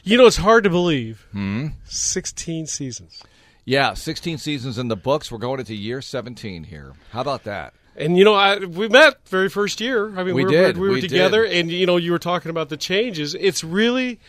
You 0.03 0.17
know, 0.19 0.27
it's 0.27 0.37
hard 0.37 0.63
to 0.65 0.69
believe. 0.69 1.25
Hmm? 1.31 1.69
16 1.85 2.67
seasons. 2.67 3.23
Yeah, 3.65 3.95
16 3.95 4.37
seasons 4.37 4.77
in 4.77 4.87
the 4.87 4.95
books. 4.95 5.31
We're 5.31 5.39
going 5.39 5.59
into 5.59 5.73
year 5.73 6.01
17 6.01 6.65
here. 6.65 6.93
How 7.09 7.21
about 7.21 7.43
that? 7.45 7.73
And 7.95 8.17
you 8.17 8.23
know, 8.23 8.33
I, 8.33 8.57
we 8.59 8.87
met 8.87 9.27
very 9.27 9.49
first 9.49 9.81
year. 9.81 10.07
I 10.17 10.23
mean, 10.23 10.35
We 10.35 10.45
were, 10.45 10.49
did. 10.51 10.77
We 10.77 10.87
were 10.87 10.93
We 10.95 11.01
together, 11.01 11.43
did. 11.43 11.57
and 11.57 11.71
you 11.71 11.85
know, 11.85 11.97
you 11.97 12.11
were 12.11 12.19
talking 12.19 12.49
about 12.49 12.69
the 12.69 12.77
changes. 12.77 13.35
It's 13.35 13.63
really, 13.63 14.19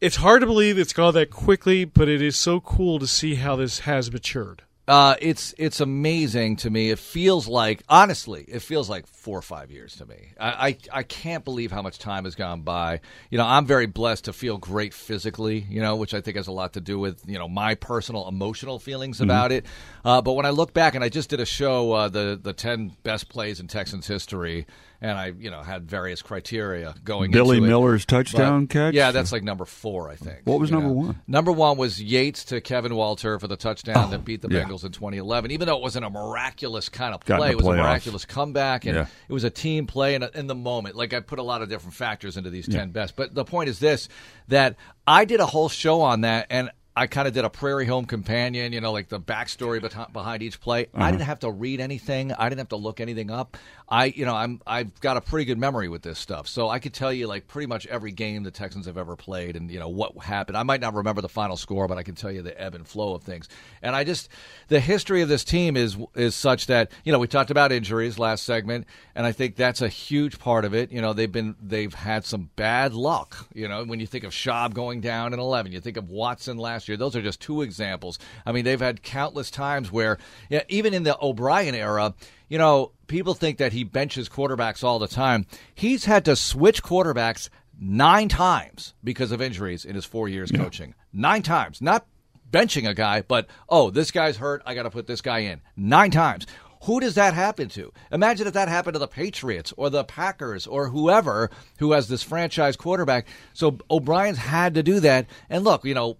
it's 0.00 0.16
hard 0.16 0.40
to 0.40 0.46
believe 0.46 0.78
it's 0.78 0.92
gone 0.92 1.14
that 1.14 1.30
quickly, 1.30 1.84
but 1.84 2.08
it 2.08 2.22
is 2.22 2.36
so 2.36 2.60
cool 2.60 2.98
to 2.98 3.06
see 3.06 3.34
how 3.36 3.56
this 3.56 3.80
has 3.80 4.12
matured. 4.12 4.62
Uh, 4.88 5.14
it's 5.20 5.54
it's 5.56 5.80
amazing 5.80 6.56
to 6.56 6.70
me. 6.70 6.90
It 6.90 6.98
feels 6.98 7.46
like 7.46 7.82
honestly, 7.88 8.44
it 8.48 8.60
feels 8.60 8.88
like 8.90 9.06
four 9.20 9.38
or 9.38 9.42
five 9.42 9.70
years 9.70 9.96
to 9.96 10.06
me. 10.06 10.32
I, 10.40 10.68
I 10.68 10.98
I 11.00 11.02
can't 11.02 11.44
believe 11.44 11.70
how 11.70 11.82
much 11.82 11.98
time 11.98 12.24
has 12.24 12.34
gone 12.34 12.62
by. 12.62 13.00
You 13.30 13.36
know, 13.38 13.44
I'm 13.46 13.66
very 13.66 13.86
blessed 13.86 14.24
to 14.24 14.32
feel 14.32 14.56
great 14.56 14.94
physically. 14.94 15.58
You 15.68 15.82
know, 15.82 15.96
which 15.96 16.14
I 16.14 16.20
think 16.22 16.36
has 16.38 16.46
a 16.46 16.52
lot 16.52 16.72
to 16.72 16.80
do 16.80 16.98
with 16.98 17.22
you 17.26 17.38
know 17.38 17.48
my 17.48 17.74
personal 17.74 18.26
emotional 18.28 18.78
feelings 18.78 19.20
about 19.20 19.52
it. 19.52 19.66
Uh, 20.04 20.22
but 20.22 20.32
when 20.32 20.46
I 20.46 20.50
look 20.50 20.72
back, 20.72 20.94
and 20.94 21.04
I 21.04 21.08
just 21.10 21.28
did 21.30 21.40
a 21.40 21.46
show, 21.46 21.92
uh, 21.92 22.08
the 22.08 22.40
the 22.42 22.52
ten 22.54 22.92
best 23.02 23.28
plays 23.28 23.60
in 23.60 23.66
Texans 23.68 24.06
history, 24.06 24.66
and 25.02 25.18
I 25.18 25.26
you 25.38 25.50
know 25.50 25.62
had 25.62 25.88
various 25.90 26.22
criteria 26.22 26.94
going. 27.04 27.30
Billy 27.30 27.58
into 27.58 27.66
it. 27.66 27.70
Miller's 27.70 28.06
touchdown 28.06 28.64
But- 28.66 28.72
catch? 28.72 28.94
Yeah, 28.94 29.10
that's 29.10 29.32
like 29.32 29.42
number 29.42 29.66
four, 29.66 30.08
I 30.08 30.16
think. 30.16 30.40
What 30.44 30.58
was 30.58 30.70
number 30.70 30.88
know. 30.88 30.94
one? 30.94 31.20
Number 31.26 31.52
one 31.52 31.76
was 31.76 32.02
Yates 32.02 32.44
to 32.46 32.60
Kevin 32.62 32.94
Walter 32.94 33.38
for 33.38 33.46
the 33.48 33.56
touchdown 33.56 34.10
that 34.10 34.24
beat 34.24 34.40
the 34.42 34.48
Oh, 34.48 34.56
yeah. 34.56 34.64
Bengals 34.64 34.84
in 34.84 34.92
2011. 34.92 35.50
Even 35.50 35.66
though 35.66 35.76
it 35.76 35.82
wasn't 35.82 36.04
a 36.06 36.10
miraculous 36.10 36.88
kind 36.88 37.14
of 37.14 37.20
play, 37.20 37.50
it 37.50 37.56
was 37.56 37.66
a 37.66 37.70
miraculous 37.72 38.24
comeback, 38.24 38.86
and 38.86 38.94
Yeah. 38.96 39.06
It 39.28 39.32
was 39.32 39.44
a 39.44 39.50
team 39.50 39.86
play 39.86 40.14
in, 40.14 40.22
in 40.34 40.46
the 40.46 40.54
moment. 40.54 40.96
Like 40.96 41.12
I 41.12 41.20
put 41.20 41.38
a 41.38 41.42
lot 41.42 41.62
of 41.62 41.68
different 41.68 41.94
factors 41.94 42.36
into 42.36 42.50
these 42.50 42.68
10 42.68 42.90
best. 42.90 43.16
But 43.16 43.34
the 43.34 43.44
point 43.44 43.68
is 43.68 43.78
this: 43.78 44.08
that 44.48 44.76
I 45.06 45.24
did 45.24 45.40
a 45.40 45.46
whole 45.46 45.68
show 45.68 46.00
on 46.00 46.22
that, 46.22 46.46
and 46.50 46.70
I 46.96 47.06
kind 47.06 47.28
of 47.28 47.34
did 47.34 47.44
a 47.44 47.50
Prairie 47.50 47.86
Home 47.86 48.04
Companion, 48.04 48.72
you 48.72 48.80
know, 48.80 48.90
like 48.90 49.08
the 49.08 49.20
backstory 49.20 49.80
behind 50.12 50.42
each 50.42 50.60
play. 50.60 50.86
Uh-huh. 50.86 51.04
I 51.04 51.10
didn't 51.12 51.24
have 51.24 51.38
to 51.40 51.50
read 51.50 51.80
anything. 51.80 52.32
I 52.32 52.48
didn't 52.48 52.58
have 52.58 52.70
to 52.70 52.76
look 52.76 53.00
anything 53.00 53.30
up. 53.30 53.56
I, 53.88 54.06
you 54.06 54.24
know, 54.24 54.34
I'm 54.34 54.60
I've 54.66 55.00
got 55.00 55.16
a 55.16 55.20
pretty 55.20 55.44
good 55.44 55.58
memory 55.58 55.88
with 55.88 56.02
this 56.02 56.18
stuff, 56.18 56.46
so 56.46 56.68
I 56.68 56.78
could 56.78 56.94
tell 56.94 57.12
you 57.12 57.26
like 57.26 57.48
pretty 57.48 57.66
much 57.66 57.86
every 57.88 58.12
game 58.12 58.44
the 58.44 58.52
Texans 58.52 58.86
have 58.86 58.96
ever 58.96 59.16
played, 59.16 59.56
and 59.56 59.70
you 59.70 59.80
know 59.80 59.88
what 59.88 60.16
happened. 60.18 60.56
I 60.56 60.62
might 60.62 60.80
not 60.80 60.94
remember 60.94 61.22
the 61.22 61.28
final 61.28 61.56
score, 61.56 61.88
but 61.88 61.98
I 61.98 62.04
can 62.04 62.14
tell 62.14 62.30
you 62.30 62.42
the 62.42 62.60
ebb 62.60 62.76
and 62.76 62.86
flow 62.86 63.14
of 63.14 63.24
things. 63.24 63.48
And 63.82 63.96
I 63.96 64.04
just 64.04 64.28
the 64.68 64.78
history 64.78 65.22
of 65.22 65.28
this 65.28 65.42
team 65.42 65.76
is 65.76 65.96
is 66.14 66.36
such 66.36 66.66
that 66.66 66.92
you 67.04 67.12
know 67.12 67.18
we 67.18 67.26
talked 67.26 67.50
about 67.50 67.72
injuries 67.72 68.16
last 68.16 68.44
segment, 68.44 68.86
and 69.16 69.26
I 69.26 69.32
think 69.32 69.56
that's 69.56 69.82
a 69.82 69.88
huge 69.88 70.38
part 70.38 70.64
of 70.64 70.72
it. 70.72 70.92
You 70.92 71.00
know 71.00 71.12
they've 71.12 71.30
been 71.30 71.56
they've 71.60 71.94
had 71.94 72.24
some 72.24 72.50
bad 72.54 72.94
luck. 72.94 73.48
You 73.54 73.66
know 73.66 73.84
when 73.84 73.98
you 73.98 74.06
think 74.06 74.22
of 74.22 74.32
Schaub 74.32 74.72
going 74.72 75.00
down 75.00 75.32
in 75.32 75.40
11, 75.40 75.72
you 75.72 75.80
think 75.80 75.96
of 75.96 76.10
Watson 76.10 76.58
last 76.58 76.79
year. 76.88 76.96
Those 76.96 77.16
are 77.16 77.22
just 77.22 77.40
two 77.40 77.62
examples. 77.62 78.18
I 78.44 78.52
mean 78.52 78.64
they've 78.64 78.80
had 78.80 79.02
countless 79.02 79.50
times 79.50 79.90
where 79.90 80.18
yeah, 80.48 80.62
even 80.68 80.94
in 80.94 81.02
the 81.02 81.16
O'Brien 81.20 81.74
era 81.74 82.14
you 82.50 82.58
know, 82.58 82.90
people 83.06 83.32
think 83.32 83.58
that 83.58 83.72
he 83.72 83.84
benches 83.84 84.28
quarterbacks 84.28 84.84
all 84.84 84.98
the 84.98 85.08
time. 85.08 85.46
He's 85.74 86.04
had 86.04 86.26
to 86.26 86.36
switch 86.36 86.82
quarterbacks 86.82 87.48
nine 87.80 88.28
times 88.28 88.92
because 89.02 89.32
of 89.32 89.40
injuries 89.40 89.86
in 89.86 89.94
his 89.94 90.04
four 90.04 90.28
years 90.28 90.50
coaching. 90.50 90.94
Nine 91.12 91.42
times. 91.42 91.80
Not 91.80 92.06
benching 92.50 92.88
a 92.88 92.92
guy, 92.92 93.22
but, 93.22 93.46
oh, 93.68 93.90
this 93.90 94.10
guy's 94.10 94.36
hurt. 94.36 94.62
I 94.66 94.74
got 94.74 94.82
to 94.82 94.90
put 94.90 95.06
this 95.06 95.20
guy 95.20 95.38
in. 95.38 95.62
Nine 95.76 96.10
times. 96.10 96.46
Who 96.84 97.00
does 97.00 97.14
that 97.16 97.34
happen 97.34 97.68
to? 97.70 97.92
Imagine 98.10 98.46
if 98.46 98.54
that 98.54 98.68
happened 98.68 98.94
to 98.94 98.98
the 98.98 99.06
Patriots 99.08 99.72
or 99.76 99.90
the 99.90 100.04
Packers 100.04 100.66
or 100.66 100.88
whoever 100.88 101.50
who 101.78 101.92
has 101.92 102.08
this 102.08 102.22
franchise 102.22 102.76
quarterback. 102.76 103.26
So 103.52 103.78
O'Brien's 103.90 104.38
had 104.38 104.74
to 104.74 104.82
do 104.82 105.00
that. 105.00 105.26
And 105.50 105.62
look, 105.62 105.84
you 105.84 105.92
know, 105.94 106.16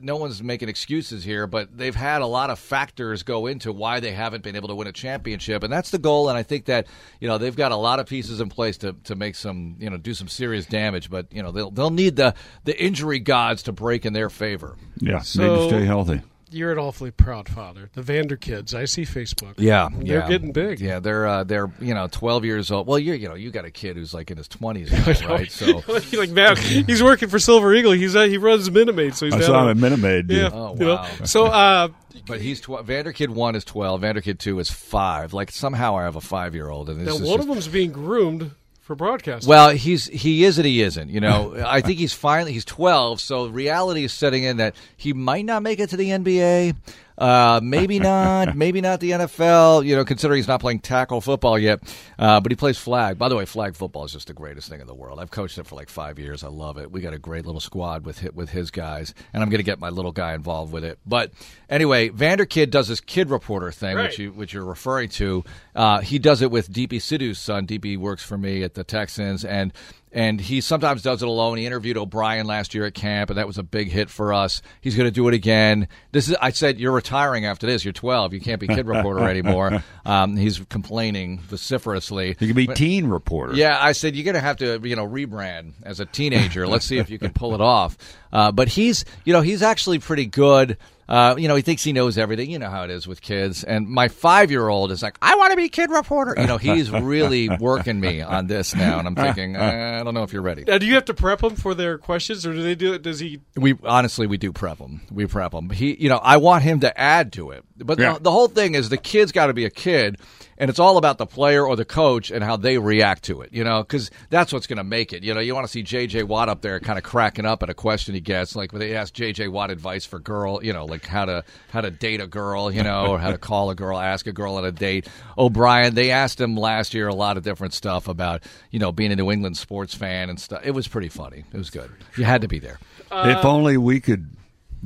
no 0.00 0.14
one's 0.16 0.40
making 0.40 0.68
excuses 0.68 1.24
here, 1.24 1.48
but 1.48 1.76
they've 1.76 1.96
had 1.96 2.22
a 2.22 2.26
lot 2.26 2.48
of 2.50 2.60
factors 2.60 3.24
go 3.24 3.46
into 3.48 3.72
why 3.72 3.98
they 3.98 4.12
haven't 4.12 4.44
been 4.44 4.54
able 4.54 4.68
to 4.68 4.74
win 4.76 4.86
a 4.86 4.92
championship, 4.92 5.64
and 5.64 5.72
that's 5.72 5.90
the 5.90 5.98
goal. 5.98 6.28
And 6.28 6.38
I 6.38 6.44
think 6.44 6.66
that 6.66 6.86
you 7.18 7.26
know 7.26 7.38
they've 7.38 7.56
got 7.56 7.72
a 7.72 7.76
lot 7.76 7.98
of 7.98 8.06
pieces 8.06 8.40
in 8.40 8.48
place 8.48 8.76
to, 8.78 8.92
to 9.04 9.16
make 9.16 9.34
some 9.34 9.74
you 9.80 9.90
know 9.90 9.96
do 9.96 10.14
some 10.14 10.28
serious 10.28 10.64
damage, 10.66 11.10
but 11.10 11.26
you 11.32 11.42
know 11.42 11.50
they'll 11.50 11.72
they'll 11.72 11.90
need 11.90 12.14
the 12.14 12.34
the 12.62 12.80
injury 12.80 13.18
gods 13.18 13.64
to 13.64 13.72
break 13.72 14.06
in 14.06 14.12
their 14.12 14.30
favor. 14.30 14.76
Yeah, 15.00 15.18
So- 15.20 15.42
need 15.42 15.70
to 15.70 15.76
stay 15.76 15.84
healthy. 15.86 16.20
You're 16.54 16.72
an 16.72 16.78
awfully 16.78 17.10
proud 17.10 17.48
father. 17.48 17.90
The 17.94 18.02
Vander 18.02 18.36
kids, 18.36 18.74
I 18.74 18.84
see 18.84 19.02
Facebook. 19.02 19.54
Yeah, 19.58 19.88
They're 19.92 20.20
yeah. 20.20 20.28
getting 20.28 20.52
big. 20.52 20.80
Yeah, 20.80 21.00
they're 21.00 21.26
uh, 21.26 21.44
they're 21.44 21.70
you 21.80 21.92
know 21.94 22.06
twelve 22.10 22.44
years 22.44 22.70
old. 22.70 22.86
Well, 22.86 22.98
you're 22.98 23.16
you 23.16 23.28
know 23.28 23.34
you 23.34 23.50
got 23.50 23.64
a 23.64 23.70
kid 23.70 23.96
who's 23.96 24.14
like 24.14 24.30
in 24.30 24.36
his 24.36 24.48
twenties, 24.48 24.90
right? 25.26 25.50
So 25.50 25.82
like 26.12 26.30
now, 26.30 26.54
he's 26.54 27.02
working 27.02 27.28
for 27.28 27.38
Silver 27.38 27.74
Eagle. 27.74 27.92
He's 27.92 28.14
uh, 28.16 28.22
he 28.24 28.38
runs 28.38 28.70
Minute 28.70 28.94
Maid, 28.94 29.14
so 29.14 29.26
he's 29.26 29.34
I 29.34 29.38
down 29.38 29.46
saw 29.46 29.62
him 29.64 29.68
at 29.70 29.76
Minute 29.76 29.98
Maid. 30.00 30.30
Yeah, 30.30 30.44
dude. 30.44 30.52
Oh, 30.54 30.74
you 30.78 30.84
know. 30.86 30.94
wow. 30.94 31.08
So, 31.24 31.46
uh, 31.46 31.88
But 32.26 32.40
he's 32.40 32.60
tw- 32.60 32.68
Vanderkid 32.86 33.28
one 33.28 33.54
is 33.56 33.64
twelve. 33.64 34.00
Vanderkid 34.02 34.38
two 34.38 34.58
is 34.60 34.70
five. 34.70 35.32
Like 35.34 35.50
somehow 35.50 35.96
I 35.96 36.04
have 36.04 36.16
a 36.16 36.20
five 36.20 36.54
year 36.54 36.68
old, 36.70 36.88
and 36.88 37.00
this 37.00 37.06
now 37.08 37.14
is 37.14 37.20
one 37.22 37.38
just- 37.38 37.48
of 37.48 37.54
them's 37.54 37.68
being 37.68 37.90
groomed 37.92 38.50
for 38.84 38.94
broadcasting. 38.94 39.48
Well, 39.48 39.70
he's 39.70 40.06
he 40.06 40.44
is 40.44 40.58
and 40.58 40.66
he 40.66 40.82
isn't. 40.82 41.08
You 41.08 41.20
know, 41.20 41.54
I 41.66 41.80
think 41.80 41.98
he's 41.98 42.12
finally 42.12 42.52
he's 42.52 42.64
twelve, 42.64 43.20
so 43.20 43.46
reality 43.46 44.04
is 44.04 44.12
setting 44.12 44.44
in 44.44 44.58
that 44.58 44.76
he 44.96 45.12
might 45.12 45.44
not 45.44 45.62
make 45.62 45.80
it 45.80 45.90
to 45.90 45.96
the 45.96 46.10
NBA. 46.10 46.76
Uh, 47.16 47.60
maybe 47.62 47.98
not, 47.98 48.56
maybe 48.56 48.80
not 48.80 49.00
the 49.00 49.12
NFL. 49.12 49.84
You 49.86 49.96
know, 49.96 50.04
considering 50.04 50.38
he's 50.38 50.48
not 50.48 50.60
playing 50.60 50.80
tackle 50.80 51.20
football 51.20 51.58
yet, 51.58 51.80
uh, 52.18 52.40
but 52.40 52.50
he 52.50 52.56
plays 52.56 52.76
flag. 52.78 53.18
By 53.18 53.28
the 53.28 53.36
way, 53.36 53.44
flag 53.44 53.76
football 53.76 54.04
is 54.04 54.12
just 54.12 54.26
the 54.26 54.32
greatest 54.34 54.68
thing 54.68 54.80
in 54.80 54.86
the 54.86 54.94
world. 54.94 55.20
I've 55.20 55.30
coached 55.30 55.58
it 55.58 55.66
for 55.66 55.76
like 55.76 55.88
five 55.88 56.18
years. 56.18 56.42
I 56.42 56.48
love 56.48 56.76
it. 56.78 56.90
We 56.90 57.00
got 57.00 57.12
a 57.14 57.18
great 57.18 57.46
little 57.46 57.60
squad 57.60 58.04
with 58.04 58.20
hi- 58.20 58.30
with 58.34 58.50
his 58.50 58.70
guys, 58.70 59.14
and 59.32 59.42
I'm 59.42 59.48
going 59.48 59.58
to 59.58 59.64
get 59.64 59.78
my 59.78 59.90
little 59.90 60.12
guy 60.12 60.34
involved 60.34 60.72
with 60.72 60.84
it. 60.84 60.98
But 61.06 61.32
anyway, 61.68 62.08
Vanderkid 62.08 62.70
does 62.70 62.88
this 62.88 63.00
kid 63.00 63.30
reporter 63.30 63.70
thing, 63.70 63.96
Right. 63.96 64.04
which 64.08 64.18
you 64.18 64.32
which 64.32 64.52
you're 64.52 64.64
referring 64.64 65.08
to. 65.10 65.44
Uh, 65.74 66.00
he 66.00 66.18
does 66.18 66.42
it 66.42 66.50
with 66.50 66.70
Deepi 66.72 66.96
Sidhu's 67.00 67.38
son. 67.38 67.66
Deepi 67.66 67.96
works 67.96 68.24
for 68.24 68.36
me 68.38 68.62
at 68.62 68.74
the 68.74 68.82
Texans, 68.84 69.44
and 69.44 69.72
and 70.12 70.40
he 70.40 70.60
sometimes 70.60 71.02
does 71.02 71.22
it 71.22 71.28
alone. 71.28 71.58
He 71.58 71.66
interviewed 71.66 71.96
O'Brien 71.96 72.46
last 72.46 72.72
year 72.72 72.84
at 72.86 72.94
camp, 72.94 73.30
and 73.30 73.36
that 73.38 73.48
was 73.48 73.58
a 73.58 73.64
big 73.64 73.88
hit 73.90 74.08
for 74.08 74.32
us. 74.32 74.62
He's 74.80 74.94
going 74.96 75.08
to 75.08 75.10
do 75.10 75.26
it 75.26 75.34
again. 75.34 75.88
This 76.12 76.28
is. 76.28 76.36
I 76.40 76.50
said 76.50 76.78
you're 76.78 76.92
retiring 77.04 77.44
after 77.44 77.66
this. 77.66 77.84
You're 77.84 77.92
12. 77.92 78.32
You 78.32 78.40
can't 78.40 78.58
be 78.60 78.66
kid 78.66 78.86
reporter 78.86 79.28
anymore. 79.28 79.82
Um, 80.06 80.36
he's 80.36 80.58
complaining 80.70 81.38
vociferously. 81.40 82.28
You 82.28 82.34
could 82.46 82.56
be 82.56 82.66
But- 82.66 82.76
teen 82.76 83.06
reporter. 83.06 83.54
yeah, 83.54 83.78
I 83.80 83.92
said 83.92 84.16
you're 84.16 84.24
going 84.24 84.34
to 84.34 84.40
have 84.40 84.56
to, 84.58 84.80
you 84.82 84.96
know, 84.96 85.06
rebrand 85.06 85.72
as 85.82 86.00
a 86.00 86.06
teenager. 86.06 86.66
Let's 86.66 86.86
see 86.86 86.98
if 86.98 87.10
you 87.10 87.18
can 87.18 87.32
pull 87.32 87.54
it 87.54 87.60
off. 87.60 87.98
Uh, 88.32 88.50
but 88.52 88.68
he's, 88.68 89.04
you 89.24 89.32
know, 89.32 89.42
he's 89.42 89.62
actually 89.62 89.98
pretty 89.98 90.26
good. 90.26 90.78
Uh, 91.08 91.34
you 91.38 91.48
know, 91.48 91.54
he 91.54 91.62
thinks 91.62 91.82
he 91.84 91.92
knows 91.92 92.16
everything. 92.16 92.50
You 92.50 92.58
know 92.58 92.70
how 92.70 92.84
it 92.84 92.90
is 92.90 93.06
with 93.06 93.20
kids. 93.20 93.62
And 93.64 93.88
my 93.88 94.08
five 94.08 94.50
year 94.50 94.68
old 94.68 94.90
is 94.90 95.02
like, 95.02 95.16
I 95.20 95.34
want 95.36 95.50
to 95.52 95.56
be 95.56 95.68
kid 95.68 95.90
reporter. 95.90 96.34
You 96.40 96.46
know, 96.46 96.56
he's 96.58 96.90
really 96.90 97.48
working 97.60 98.00
me 98.00 98.22
on 98.22 98.46
this 98.46 98.74
now, 98.74 98.98
and 98.98 99.06
I'm 99.06 99.14
thinking, 99.14 99.56
uh, 99.56 99.98
I 100.00 100.04
don't 100.04 100.14
know 100.14 100.22
if 100.22 100.32
you're 100.32 100.42
ready. 100.42 100.64
now, 100.66 100.78
do 100.78 100.86
you 100.86 100.94
have 100.94 101.04
to 101.06 101.14
prep 101.14 101.40
them 101.40 101.56
for 101.56 101.74
their 101.74 101.98
questions, 101.98 102.46
or 102.46 102.52
do 102.52 102.62
they 102.62 102.74
do 102.74 102.94
it? 102.94 103.02
Does 103.02 103.20
he? 103.20 103.40
We 103.56 103.76
honestly 103.84 104.26
we 104.26 104.38
do 104.38 104.52
prep 104.52 104.78
him. 104.78 105.02
We 105.10 105.26
prep 105.26 105.52
him. 105.52 105.70
He, 105.70 105.94
you 105.94 106.08
know, 106.08 106.18
I 106.18 106.38
want 106.38 106.62
him 106.64 106.80
to 106.80 106.98
add 107.00 107.32
to 107.34 107.50
it. 107.50 107.64
But 107.76 107.98
Yeah. 107.98 108.14
the, 108.14 108.20
the 108.20 108.30
whole 108.30 108.48
thing 108.48 108.74
is 108.74 108.88
the 108.88 108.96
kid's 108.96 109.32
got 109.32 109.46
to 109.46 109.52
be 109.52 109.64
a 109.64 109.70
kid, 109.70 110.18
and 110.58 110.70
it's 110.70 110.78
all 110.78 110.96
about 110.96 111.18
the 111.18 111.26
player 111.26 111.66
or 111.66 111.74
the 111.74 111.84
coach 111.84 112.30
and 112.30 112.44
how 112.44 112.56
they 112.56 112.78
react 112.78 113.24
to 113.24 113.40
it. 113.42 113.52
You 113.52 113.64
know, 113.64 113.82
because 113.82 114.12
that's 114.30 114.52
what's 114.52 114.68
going 114.68 114.76
to 114.76 114.84
make 114.84 115.12
it. 115.12 115.24
You 115.24 115.34
know, 115.34 115.40
you 115.40 115.54
want 115.56 115.66
to 115.66 115.70
see 115.72 115.82
J.J. 115.82 116.22
Watt 116.22 116.48
up 116.48 116.60
there 116.62 116.78
kind 116.78 116.98
of 116.98 117.02
cracking 117.04 117.44
up 117.46 117.64
at 117.64 117.70
a 117.70 117.74
question 117.74 118.14
he 118.14 118.20
gets, 118.20 118.54
like 118.54 118.72
when 118.72 118.78
they 118.78 118.94
ask 118.94 119.12
J.J. 119.12 119.48
Watt 119.48 119.72
advice 119.72 120.04
for 120.06 120.20
girl, 120.20 120.62
you 120.64 120.72
know, 120.72 120.84
like 120.84 121.04
how 121.04 121.24
to 121.24 121.42
how 121.70 121.80
to 121.80 121.90
date 121.90 122.20
a 122.20 122.28
girl, 122.28 122.70
you 122.70 122.84
know, 122.84 123.06
or 123.08 123.18
how 123.18 123.32
to 123.32 123.38
call 123.38 123.70
a 123.70 123.74
girl, 123.74 123.98
ask 123.98 124.28
a 124.28 124.32
girl 124.32 124.54
on 124.54 124.64
a 124.64 124.70
date. 124.72 125.08
O'Brien, 125.36 125.94
they 125.94 126.12
asked 126.12 126.40
him 126.40 126.54
last 126.56 126.94
year 126.94 127.08
a 127.08 127.14
lot 127.14 127.36
of 127.36 127.42
different 127.42 127.74
stuff 127.74 128.06
about 128.06 128.44
you 128.70 128.78
know 128.78 128.92
being 128.92 129.10
a 129.10 129.16
New 129.16 129.32
England 129.32 129.56
sports 129.56 129.94
fan 129.94 130.30
and 130.30 130.38
stuff. 130.38 130.60
It 130.64 130.70
was 130.70 130.86
pretty 130.86 131.08
funny. 131.08 131.44
It 131.52 131.56
was 131.58 131.70
good. 131.70 131.90
You 132.16 132.22
had 132.24 132.42
to 132.42 132.48
be 132.48 132.60
there. 132.60 132.78
if 133.10 133.44
only 133.44 133.76
we 133.76 133.98
could 133.98 134.30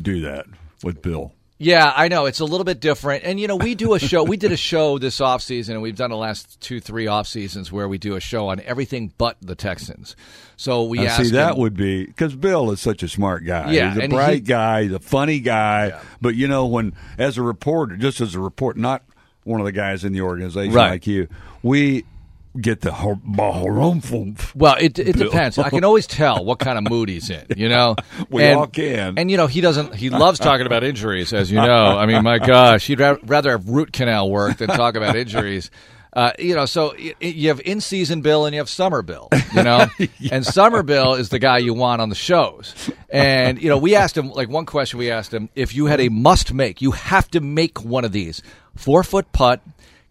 do 0.01 0.23
that 0.23 0.47
with 0.83 1.03
Bill. 1.03 1.35
Yeah, 1.61 1.93
I 1.95 2.07
know. 2.07 2.27
It's 2.27 2.39
a 2.39 2.45
little 2.45 2.65
bit 2.65 2.79
different. 2.81 3.25
And, 3.25 3.41
you 3.41 3.49
know, 3.49 3.57
we 3.57 3.75
do 3.75 3.95
a 3.95 3.99
show. 3.99 4.23
we 4.23 4.37
did 4.37 4.53
a 4.53 4.57
show 4.57 4.97
this 4.99 5.19
offseason, 5.19 5.71
and 5.71 5.83
we've 5.83 5.97
done 5.97 6.11
the 6.11 6.17
last 6.17 6.61
two, 6.61 6.79
three 6.81 7.09
off 7.09 7.27
seasons 7.27 7.73
where 7.73 7.89
we 7.89 7.99
do 7.99 8.15
a 8.15 8.21
show 8.21 8.49
on 8.49 8.61
everything 8.61 9.13
but 9.19 9.37
the 9.43 9.57
Texans. 9.57 10.15
So 10.57 10.85
we 10.85 10.99
see 11.09 11.31
that 11.31 11.53
him- 11.55 11.59
would 11.59 11.75
be 11.77 12.05
because 12.07 12.37
Bill 12.37 12.71
is 12.71 12.81
such 12.81 13.03
a 13.03 13.09
smart 13.09 13.45
guy. 13.45 13.73
Yeah, 13.73 13.93
he's 13.95 14.05
a 14.05 14.09
bright 14.09 14.35
he- 14.35 14.41
guy, 14.41 14.83
he's 14.85 14.93
a 14.93 15.01
funny 15.01 15.41
guy. 15.41 15.89
Yeah. 15.89 16.01
But 16.21 16.37
you 16.37 16.47
know, 16.47 16.67
when 16.67 16.95
as 17.19 17.39
a 17.39 17.43
reporter, 17.43 17.97
just 17.97 18.21
as 18.21 18.35
a 18.37 18.41
report, 18.41 18.77
not 18.77 19.03
one 19.45 19.61
of 19.61 19.65
the 19.67 19.73
guys 19.73 20.05
in 20.05 20.13
the 20.13 20.21
organization 20.21 20.75
Right. 20.75 20.91
like 20.91 21.07
you, 21.09 21.27
we 21.63 22.05
get 22.61 22.81
the 22.81 22.91
harumphum. 22.91 24.55
Well, 24.55 24.77
it 24.79 24.99
it 24.99 25.17
depends. 25.17 25.59
I 25.59 25.71
can 25.71 25.85
always 25.85 26.07
tell 26.07 26.45
what 26.45 26.59
kind 26.59 26.79
of 26.79 26.91
mood 26.91 27.09
he's 27.09 27.31
in. 27.31 27.47
You 27.57 27.69
know, 27.69 27.97
We 28.31 28.45
and, 28.45 28.59
all 28.59 28.67
can. 28.67 29.19
And 29.19 29.31
you 29.31 29.37
know, 29.37 29.47
he 29.47 29.61
doesn't. 29.61 29.95
He 29.95 30.11
loves 30.11 30.39
talking 30.39 30.67
about 30.67 30.85
injuries, 30.85 31.33
as 31.33 31.51
you 31.51 31.59
know. 31.59 31.99
I 31.99 32.07
mean, 32.07 32.23
my 32.23 32.39
gosh, 32.47 32.87
he'd 32.87 33.01
ra- 33.01 33.17
rather 33.25 33.53
have 33.53 33.69
root 33.69 33.93
canal 33.93 34.31
work 34.31 34.59
than 34.59 34.69
talk 34.69 34.97
about 34.97 35.17
injuries. 35.17 35.71
Uh, 36.13 36.33
you 36.39 36.55
know, 36.55 36.65
so 36.65 36.95
you 37.21 37.49
have 37.49 37.61
in 37.61 37.81
season 37.81 38.23
Bill 38.23 38.47
and 38.47 38.55
you 38.55 38.61
have 38.61 38.69
summer 38.69 39.03
Bill. 39.03 39.29
You 39.55 39.63
know, 39.63 39.87
and 40.33 40.45
summer 40.45 40.83
Bill 40.83 41.15
is 41.15 41.29
the 41.29 41.39
guy 41.39 41.59
you 41.59 41.75
want 41.75 42.01
on 42.01 42.09
the 42.09 42.15
shows. 42.15 42.91
And 43.11 43.61
you 43.63 43.69
know, 43.69 43.79
we 43.79 43.95
asked 43.95 44.17
him 44.17 44.31
like 44.31 44.49
one 44.49 44.67
question. 44.67 44.99
We 44.99 45.11
asked 45.11 45.33
him 45.33 45.49
if 45.55 45.75
you 45.75 45.87
had 45.87 46.01
a 46.01 46.09
must 46.09 46.53
make, 46.53 46.81
you 46.81 46.93
have 46.93 47.31
to 47.33 47.41
make 47.41 47.85
one 47.85 48.05
of 48.05 48.13
these 48.13 48.43
four 48.75 49.05
foot 49.05 49.31
putt, 49.33 49.63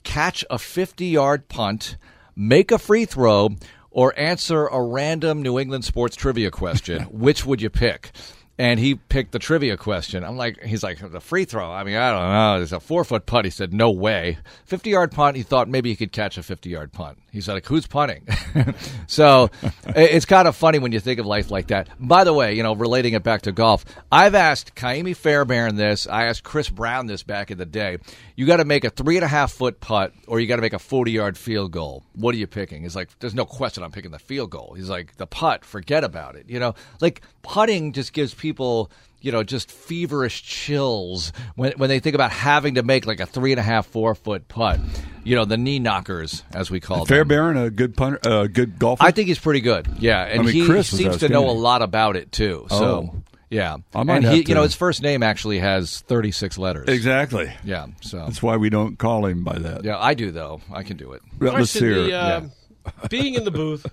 catch 0.04 0.46
a 0.50 0.60
fifty 0.60 1.08
yard 1.08 1.50
punt, 1.50 1.98
make 2.38 2.72
a 2.72 2.78
free 2.78 3.06
throw, 3.06 3.50
or 3.90 4.14
answer 4.18 4.68
a 4.68 4.82
random 4.82 5.42
New 5.42 5.58
England 5.58 5.84
sports 5.84 6.16
trivia 6.16 6.52
question. 6.52 7.02
Which 7.12 7.46
would 7.46 7.62
you 7.62 7.70
pick? 7.72 8.12
And 8.60 8.80
he 8.80 8.96
picked 8.96 9.34
the 9.34 9.40
trivia 9.40 9.78
question. 9.78 10.24
I'm 10.24 10.36
like, 10.36 10.64
he's 10.64 10.82
like, 10.82 11.00
the 11.00 11.20
free 11.20 11.46
throw. 11.46 11.72
I 11.72 11.84
mean, 11.84 11.96
I 11.96 12.12
don't 12.12 12.32
know. 12.32 12.62
It's 12.64 12.72
a 12.72 12.80
four 12.80 13.04
foot 13.04 13.28
putt. 13.28 13.46
He 13.46 13.52
said, 13.52 13.72
no 13.72 13.92
way. 13.92 14.40
50 14.66 14.90
yard 14.90 15.12
punt. 15.12 15.38
He 15.38 15.44
thought 15.44 15.68
maybe 15.68 15.90
he 15.90 15.96
could 15.96 16.12
catch 16.12 16.40
a 16.40 16.44
50 16.44 16.70
yard 16.70 16.92
punt. 16.92 17.20
He's 17.32 17.48
like, 17.48 17.68
who's 17.68 17.86
punting? 17.86 18.28
so 19.08 19.52
it's 19.96 20.26
kind 20.26 20.48
of 20.48 20.56
funny 20.56 20.80
when 20.80 20.92
you 20.92 21.00
think 21.00 21.20
of 21.20 21.28
life 21.28 21.52
like 21.52 21.68
that. 21.68 21.88
By 22.00 22.24
the 22.24 22.34
way, 22.34 22.56
you 22.56 22.64
know, 22.64 22.74
relating 22.74 23.14
it 23.14 23.22
back 23.22 23.44
to 23.44 23.52
golf, 23.52 23.86
I've 24.12 24.34
asked 24.34 24.74
Kaimi 24.74 25.16
Fairbairn 25.16 25.76
this. 25.76 26.08
I 26.08 26.26
asked 26.26 26.44
Kris 26.44 26.70
Brown 26.70 27.06
this 27.06 27.22
back 27.22 27.52
in 27.52 27.60
the 27.60 27.66
day. 27.66 28.00
You 28.38 28.46
got 28.46 28.58
to 28.58 28.66
make 28.66 28.84
a 28.84 28.92
three 28.92 29.18
and 29.18 29.26
a 29.26 29.28
half 29.28 29.52
foot 29.52 29.80
putt 29.80 30.14
or 30.28 30.40
you 30.40 30.46
got 30.48 30.58
to 30.58 30.62
make 30.62 30.74
a 30.74 30.80
40 30.80 31.12
yard 31.12 31.38
field 31.38 31.72
goal. 31.72 32.04
What 32.14 32.36
are 32.36 32.38
you 32.38 32.46
picking? 32.46 32.84
He's 32.84 32.96
like, 32.96 33.10
there's 33.20 33.34
no 33.34 33.46
question 33.46 33.84
I'm 33.84 33.92
picking 33.92 34.12
the 34.12 34.20
field 34.20 34.52
goal. 34.52 34.76
He's 34.78 34.90
like, 34.90 35.18
the 35.18 35.26
putt, 35.26 35.66
forget 35.66 36.04
about 36.04 36.36
it. 36.36 36.48
You 36.48 36.60
know, 36.60 36.76
like 37.02 37.22
putting 37.42 37.94
just 37.94 38.14
gives 38.14 38.36
people 38.36 38.92
you 39.20 39.32
know, 39.32 39.44
just 39.44 39.72
feverish 39.72 40.44
chills 40.44 41.34
when 41.56 41.74
when 41.78 41.90
they 41.90 42.00
think 42.00 42.14
about 42.14 42.32
having 42.32 42.76
to 42.76 42.84
make 42.84 43.08
like 43.08 43.20
a 43.20 43.26
three 43.26 43.52
and 43.52 43.60
a 43.60 43.64
half, 43.64 43.88
four 43.88 44.14
foot 44.14 44.48
putt. 44.48 44.80
You 45.24 45.36
know, 45.36 45.44
the 45.44 45.58
knee 45.58 45.80
knockers, 45.80 46.44
as 46.54 46.70
we 46.72 46.80
call 46.80 47.00
them. 47.00 47.08
Fairbairn, 47.08 47.58
a 47.58 47.70
good 47.70 47.98
punter, 47.98 48.20
uh, 48.24 48.48
good 48.48 48.80
golfer. 48.80 49.04
I 49.04 49.12
think 49.12 49.28
he's 49.28 49.40
pretty 49.40 49.62
good. 49.62 49.88
Yeah, 50.00 50.24
and 50.24 50.42
I 50.42 50.44
mean, 50.44 50.54
he 50.54 50.84
seems 50.84 51.18
to 51.18 51.30
know 51.30 51.50
a 51.50 51.52
lot 51.52 51.82
about 51.82 52.16
it 52.16 52.32
too. 52.32 52.68
So, 52.70 52.76
Oh. 52.78 53.24
Yeah, 53.50 53.78
I 53.96 54.04
might 54.04 54.18
and 54.18 54.26
have 54.26 54.34
he, 54.34 54.44
to- 54.44 54.50
you 54.50 54.56
know, 54.56 54.64
his 54.64 54.76
first 54.76 55.02
name 55.02 55.24
actually 55.24 55.60
has 55.60 56.02
thirty 56.02 56.32
six 56.32 56.58
letters. 56.58 56.88
exactly. 56.90 57.52
Yeah, 57.64 57.88
so 58.02 58.18
That's 58.20 58.42
why 58.44 58.58
we 58.58 58.70
don't 58.70 58.98
call 58.98 59.26
him 59.26 59.44
by 59.44 59.58
that. 59.60 59.84
yeah, 59.84 59.98
I 59.98 60.14
do 60.14 60.32
though. 60.32 60.62
I 60.72 60.84
can 60.84 60.98
do 60.98 61.14
it. 61.14 61.22
Well, 61.40 61.54
let's 61.54 61.74
hear 61.74 61.96
the, 61.96 62.08
it. 62.10 62.14
uh, 62.14 62.42
being 63.10 63.34
in 63.36 63.44
the 63.44 63.52
booth 63.52 63.86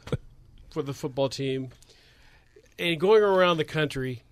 for 0.70 0.82
the 0.82 0.92
football 0.94 1.28
team 1.28 1.70
and 2.78 2.98
going 2.98 3.22
around 3.22 3.58
the 3.58 3.64
country, 3.64 4.22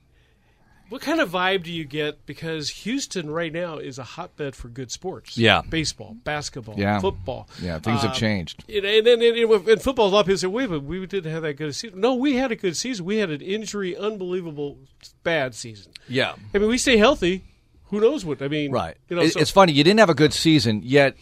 what 0.92 1.00
kind 1.00 1.20
of 1.20 1.30
vibe 1.30 1.62
do 1.62 1.72
you 1.72 1.84
get? 1.84 2.26
Because 2.26 2.68
Houston 2.70 3.30
right 3.30 3.52
now 3.52 3.78
is 3.78 3.98
a 3.98 4.02
hotbed 4.04 4.54
for 4.54 4.68
good 4.68 4.90
sports. 4.90 5.38
Yeah. 5.38 5.62
baseball, 5.68 6.14
basketball, 6.22 6.74
Yeah. 6.78 7.00
football. 7.00 7.48
Yeah, 7.62 7.78
things 7.78 8.02
have 8.02 8.10
Um, 8.10 8.16
changed. 8.16 8.62
And, 8.68 8.84
and 8.84 9.06
then 9.06 9.22
in, 9.22 9.34
in, 9.36 9.68
in 9.70 9.78
football, 9.78 10.08
a 10.08 10.10
lot 10.10 10.20
of 10.20 10.26
people 10.26 10.38
say, 10.38 10.46
"Wait, 10.48 10.68
but 10.68 10.82
we 10.84 11.04
didn't 11.06 11.32
have 11.32 11.42
that 11.42 11.54
good 11.54 11.70
a 11.70 11.72
season." 11.72 12.00
No, 12.00 12.14
we 12.14 12.36
had 12.36 12.52
a 12.52 12.56
good 12.56 12.76
season. 12.76 13.04
We 13.06 13.16
had 13.16 13.30
an 13.30 13.40
injury, 13.40 13.96
unbelievable 13.96 14.78
bad 15.24 15.54
season. 15.54 15.92
Yeah, 16.08 16.34
I 16.54 16.58
mean, 16.58 16.68
we 16.68 16.76
stay 16.78 16.98
healthy. 16.98 17.42
Who 17.86 18.00
knows 18.00 18.24
what? 18.24 18.40
I 18.42 18.48
mean, 18.48 18.70
Right. 18.70 18.96
You 19.08 19.16
know, 19.16 19.22
It- 19.22 19.32
so- 19.34 19.40
it's 19.40 19.50
funny. 19.50 19.72
You 19.72 19.84
didn't 19.84 20.00
have 20.00 20.10
a 20.10 20.14
good 20.14 20.32
season 20.32 20.80
yet. 20.84 21.16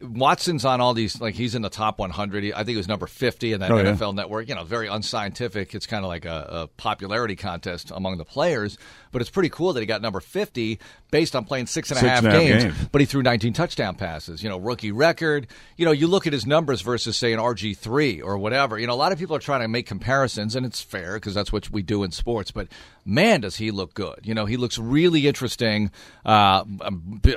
Watson's 0.00 0.64
on 0.64 0.80
all 0.80 0.94
these 0.94 1.20
like 1.20 1.34
he's 1.34 1.56
in 1.56 1.62
the 1.62 1.68
top 1.68 1.98
100. 1.98 2.44
He- 2.44 2.52
I 2.54 2.58
think 2.58 2.68
he 2.70 2.76
was 2.76 2.86
number 2.86 3.08
50 3.08 3.52
in 3.52 3.58
that 3.60 3.70
Oh, 3.72 3.78
yeah. 3.78 3.92
NFL 3.94 4.12
Network. 4.14 4.48
You 4.48 4.54
know, 4.54 4.62
very 4.62 4.86
unscientific. 4.86 5.74
It's 5.74 5.86
kind 5.86 6.04
of 6.04 6.08
like 6.08 6.24
a, 6.24 6.46
a 6.50 6.66
popularity 6.76 7.34
contest 7.34 7.90
among 7.92 8.18
the 8.18 8.24
players. 8.24 8.78
But 9.12 9.20
it's 9.20 9.30
pretty 9.30 9.48
cool 9.48 9.72
that 9.72 9.80
he 9.80 9.86
got 9.86 10.02
number 10.02 10.20
50 10.20 10.78
based 11.10 11.34
on 11.34 11.44
playing 11.44 11.66
six 11.66 11.90
and 11.90 11.98
a 11.98 12.00
Six 12.00 12.10
half 12.10 12.18
and 12.24 12.28
a 12.28 12.30
half 12.30 12.40
games. 12.40 12.64
games. 12.64 12.88
But 12.92 13.00
he 13.00 13.06
threw 13.06 13.22
19 13.22 13.52
touchdown 13.52 13.94
passes. 13.94 14.42
You 14.42 14.48
know, 14.48 14.58
rookie 14.58 14.92
record. 14.92 15.46
You 15.76 15.84
know, 15.84 15.92
you 15.92 16.06
look 16.06 16.26
at 16.26 16.32
his 16.32 16.46
numbers 16.46 16.82
versus 16.82 17.16
say 17.16 17.32
an 17.32 17.40
RG 17.40 17.76
three 17.76 18.20
or 18.20 18.38
whatever. 18.38 18.78
You 18.78 18.86
know, 18.86 18.92
a 18.92 18.96
lot 18.96 19.12
of 19.12 19.18
people 19.18 19.34
are 19.36 19.40
trying 19.40 19.60
to 19.60 19.68
make 19.68 19.86
comparisons, 19.86 20.54
and 20.54 20.66
it's 20.66 20.80
fair 20.80 21.14
because 21.14 21.34
that's 21.34 21.52
what 21.52 21.70
we 21.70 21.82
do 21.82 22.02
in 22.02 22.10
sports. 22.12 22.50
But 22.50 22.68
man, 23.04 23.40
does 23.40 23.56
he 23.56 23.70
look 23.70 23.94
good? 23.94 24.20
You 24.24 24.34
know, 24.34 24.44
he 24.46 24.56
looks 24.56 24.78
really 24.78 25.26
interesting. 25.26 25.90
Uh, 26.24 26.64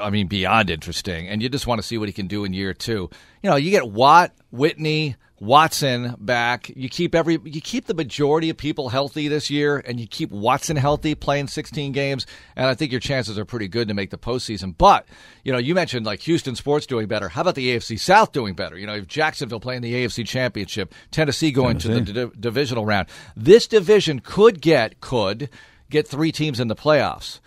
I 0.01 0.09
mean, 0.09 0.27
beyond 0.27 0.69
interesting. 0.69 1.27
And 1.27 1.41
you 1.41 1.49
just 1.49 1.67
want 1.67 1.81
to 1.81 1.87
see 1.87 1.97
what 1.97 2.09
he 2.09 2.13
can 2.13 2.27
do 2.27 2.43
in 2.43 2.53
year 2.53 2.73
two. 2.73 3.09
You 3.41 3.49
know, 3.49 3.55
you 3.55 3.71
get 3.71 3.89
Watt, 3.89 4.33
Whitney. 4.51 5.15
Watson 5.41 6.15
back. 6.19 6.71
You 6.75 6.87
keep 6.87 7.15
every 7.15 7.39
you 7.43 7.61
keep 7.61 7.87
the 7.87 7.95
majority 7.95 8.51
of 8.51 8.57
people 8.57 8.89
healthy 8.89 9.27
this 9.27 9.49
year, 9.49 9.79
and 9.79 9.99
you 9.99 10.05
keep 10.05 10.29
Watson 10.29 10.77
healthy, 10.77 11.15
playing 11.15 11.47
16 11.47 11.93
games, 11.93 12.27
and 12.55 12.67
I 12.67 12.75
think 12.75 12.91
your 12.91 13.01
chances 13.01 13.39
are 13.39 13.43
pretty 13.43 13.67
good 13.67 13.87
to 13.87 13.95
make 13.95 14.11
the 14.11 14.19
postseason. 14.19 14.77
But 14.77 15.07
you 15.43 15.51
know, 15.51 15.57
you 15.57 15.73
mentioned 15.73 16.05
like 16.05 16.19
Houston 16.21 16.55
sports 16.55 16.85
doing 16.85 17.07
better. 17.07 17.27
How 17.27 17.41
about 17.41 17.55
the 17.55 17.75
AFC 17.75 17.99
South 17.99 18.31
doing 18.33 18.53
better? 18.53 18.77
You 18.77 18.85
know, 18.85 18.93
if 18.93 19.07
Jacksonville 19.07 19.59
playing 19.59 19.81
the 19.81 19.91
AFC 19.93 20.27
Championship, 20.27 20.93
Tennessee 21.09 21.51
going 21.51 21.79
to 21.79 21.87
the 21.87 21.93
Tennessee. 21.95 22.13
di- 22.13 22.39
divisional 22.39 22.85
round. 22.85 23.07
This 23.35 23.65
division 23.65 24.19
could 24.19 24.61
get 24.61 25.01
could 25.01 25.49
get 25.89 26.07
three 26.07 26.31
teams 26.31 26.59
in 26.59 26.67
the 26.67 26.75
playoffs. 26.75 27.39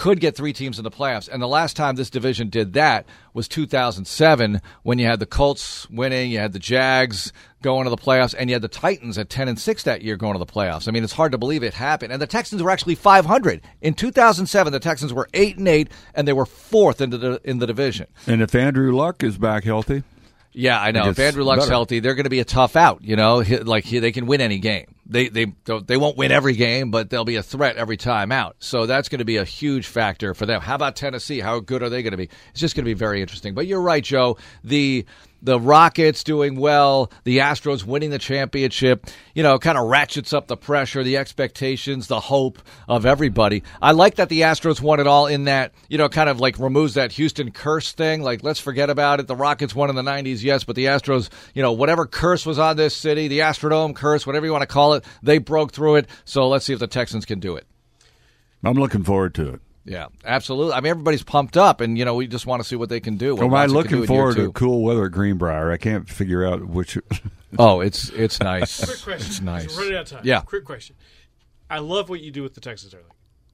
Could 0.00 0.18
get 0.18 0.34
three 0.34 0.54
teams 0.54 0.78
in 0.78 0.84
the 0.84 0.90
playoffs. 0.90 1.28
And 1.28 1.42
the 1.42 1.46
last 1.46 1.76
time 1.76 1.94
this 1.94 2.08
division 2.08 2.48
did 2.48 2.72
that 2.72 3.04
was 3.34 3.46
2007 3.48 4.62
when 4.82 4.98
you 4.98 5.04
had 5.04 5.20
the 5.20 5.26
Colts 5.26 5.86
winning, 5.90 6.30
you 6.30 6.38
had 6.38 6.54
the 6.54 6.58
Jags 6.58 7.34
going 7.60 7.84
to 7.84 7.90
the 7.90 7.98
playoffs, 7.98 8.34
and 8.38 8.48
you 8.48 8.54
had 8.54 8.62
the 8.62 8.68
Titans 8.68 9.18
at 9.18 9.28
10 9.28 9.48
and 9.48 9.58
6 9.58 9.82
that 9.82 10.00
year 10.00 10.16
going 10.16 10.32
to 10.32 10.38
the 10.38 10.46
playoffs. 10.46 10.88
I 10.88 10.90
mean, 10.90 11.04
it's 11.04 11.12
hard 11.12 11.32
to 11.32 11.38
believe 11.38 11.62
it 11.62 11.74
happened. 11.74 12.14
And 12.14 12.22
the 12.22 12.26
Texans 12.26 12.62
were 12.62 12.70
actually 12.70 12.94
500. 12.94 13.60
In 13.82 13.92
2007, 13.92 14.72
the 14.72 14.80
Texans 14.80 15.12
were 15.12 15.28
8 15.34 15.58
and 15.58 15.68
8 15.68 15.90
and 16.14 16.26
they 16.26 16.32
were 16.32 16.46
fourth 16.46 17.02
in 17.02 17.10
the 17.10 17.38
in 17.44 17.58
the 17.58 17.66
division. 17.66 18.06
and 18.26 18.40
if 18.40 18.54
Andrew 18.54 18.96
Luck 18.96 19.22
is 19.22 19.36
back 19.36 19.64
healthy, 19.64 20.02
Yeah, 20.52 20.80
I 20.80 20.90
know. 20.90 21.08
If 21.08 21.18
Andrew 21.18 21.44
Luck's 21.44 21.62
better. 21.62 21.70
healthy, 21.70 22.00
they're 22.00 22.14
going 22.14 22.24
to 22.24 22.30
be 22.30 22.40
a 22.40 22.44
tough 22.44 22.74
out. 22.74 23.02
You 23.02 23.16
know, 23.16 23.44
like 23.62 23.84
they 23.84 24.12
can 24.12 24.26
win 24.26 24.40
any 24.40 24.58
game. 24.58 24.94
They 25.06 25.28
they 25.28 25.52
they 25.86 25.96
won't 25.96 26.16
win 26.16 26.32
every 26.32 26.54
game, 26.54 26.90
but 26.90 27.10
they'll 27.10 27.24
be 27.24 27.36
a 27.36 27.42
threat 27.42 27.76
every 27.76 27.96
time 27.96 28.32
out. 28.32 28.56
So 28.58 28.86
that's 28.86 29.08
going 29.08 29.20
to 29.20 29.24
be 29.24 29.36
a 29.36 29.44
huge 29.44 29.86
factor 29.86 30.34
for 30.34 30.46
them. 30.46 30.60
How 30.60 30.74
about 30.74 30.96
Tennessee? 30.96 31.40
How 31.40 31.60
good 31.60 31.82
are 31.82 31.88
they 31.88 32.02
going 32.02 32.12
to 32.12 32.16
be? 32.16 32.28
It's 32.50 32.60
just 32.60 32.74
going 32.74 32.84
to 32.84 32.88
be 32.88 32.94
very 32.94 33.20
interesting. 33.20 33.54
But 33.54 33.66
you're 33.66 33.80
right, 33.80 34.02
Joe. 34.02 34.38
The 34.64 35.04
the 35.42 35.58
Rockets 35.58 36.24
doing 36.24 36.56
well, 36.56 37.10
the 37.24 37.38
Astros 37.38 37.84
winning 37.84 38.10
the 38.10 38.18
championship, 38.18 39.06
you 39.34 39.42
know, 39.42 39.58
kind 39.58 39.78
of 39.78 39.88
ratchets 39.88 40.32
up 40.32 40.46
the 40.46 40.56
pressure, 40.56 41.02
the 41.02 41.16
expectations, 41.16 42.06
the 42.06 42.20
hope 42.20 42.60
of 42.88 43.06
everybody. 43.06 43.62
I 43.80 43.92
like 43.92 44.16
that 44.16 44.28
the 44.28 44.42
Astros 44.42 44.80
won 44.80 45.00
it 45.00 45.06
all 45.06 45.26
in 45.26 45.44
that, 45.44 45.72
you 45.88 45.98
know, 45.98 46.08
kind 46.08 46.28
of 46.28 46.40
like 46.40 46.58
removes 46.58 46.94
that 46.94 47.12
Houston 47.12 47.50
curse 47.50 47.92
thing. 47.92 48.22
Like, 48.22 48.42
let's 48.42 48.60
forget 48.60 48.90
about 48.90 49.20
it. 49.20 49.26
The 49.26 49.36
Rockets 49.36 49.74
won 49.74 49.90
in 49.90 49.96
the 49.96 50.02
90s, 50.02 50.42
yes, 50.42 50.64
but 50.64 50.76
the 50.76 50.86
Astros, 50.86 51.30
you 51.54 51.62
know, 51.62 51.72
whatever 51.72 52.06
curse 52.06 52.44
was 52.44 52.58
on 52.58 52.76
this 52.76 52.96
city, 52.96 53.28
the 53.28 53.40
Astrodome 53.40 53.94
curse, 53.94 54.26
whatever 54.26 54.46
you 54.46 54.52
want 54.52 54.62
to 54.62 54.66
call 54.66 54.94
it, 54.94 55.04
they 55.22 55.38
broke 55.38 55.72
through 55.72 55.96
it. 55.96 56.08
So 56.24 56.48
let's 56.48 56.64
see 56.64 56.72
if 56.72 56.78
the 56.78 56.86
Texans 56.86 57.24
can 57.24 57.40
do 57.40 57.56
it. 57.56 57.66
I'm 58.62 58.74
looking 58.74 59.04
forward 59.04 59.34
to 59.36 59.54
it. 59.54 59.60
Yeah, 59.90 60.06
absolutely. 60.24 60.74
I 60.74 60.80
mean, 60.80 60.90
everybody's 60.90 61.24
pumped 61.24 61.56
up, 61.56 61.80
and, 61.80 61.98
you 61.98 62.04
know, 62.04 62.14
we 62.14 62.28
just 62.28 62.46
want 62.46 62.62
to 62.62 62.68
see 62.68 62.76
what 62.76 62.88
they 62.88 63.00
can 63.00 63.16
do. 63.16 63.34
what 63.34 63.42
Am 63.44 63.52
I 63.52 63.62
Watson 63.66 63.70
do 63.70 63.76
looking 63.76 64.06
forward 64.06 64.36
to 64.36 64.52
cool 64.52 64.84
weather 64.84 65.06
at 65.06 65.10
Greenbrier? 65.12 65.72
I 65.72 65.78
can't 65.78 66.08
figure 66.08 66.46
out 66.46 66.64
which. 66.66 66.96
Oh, 67.58 67.80
it's 67.80 68.10
it's 68.10 68.38
nice. 68.38 68.84
Quick 68.84 69.02
question. 69.02 69.26
It's 69.26 69.40
nice. 69.40 69.74
We're 69.76 69.82
running 69.82 69.96
out 69.96 70.02
of 70.02 70.08
time. 70.18 70.20
Yeah. 70.22 70.42
Quick 70.42 70.64
question. 70.64 70.94
I 71.68 71.80
love 71.80 72.08
what 72.08 72.20
you 72.20 72.30
do 72.30 72.44
with 72.44 72.54
the 72.54 72.60
Texas 72.60 72.94
early, 72.94 73.02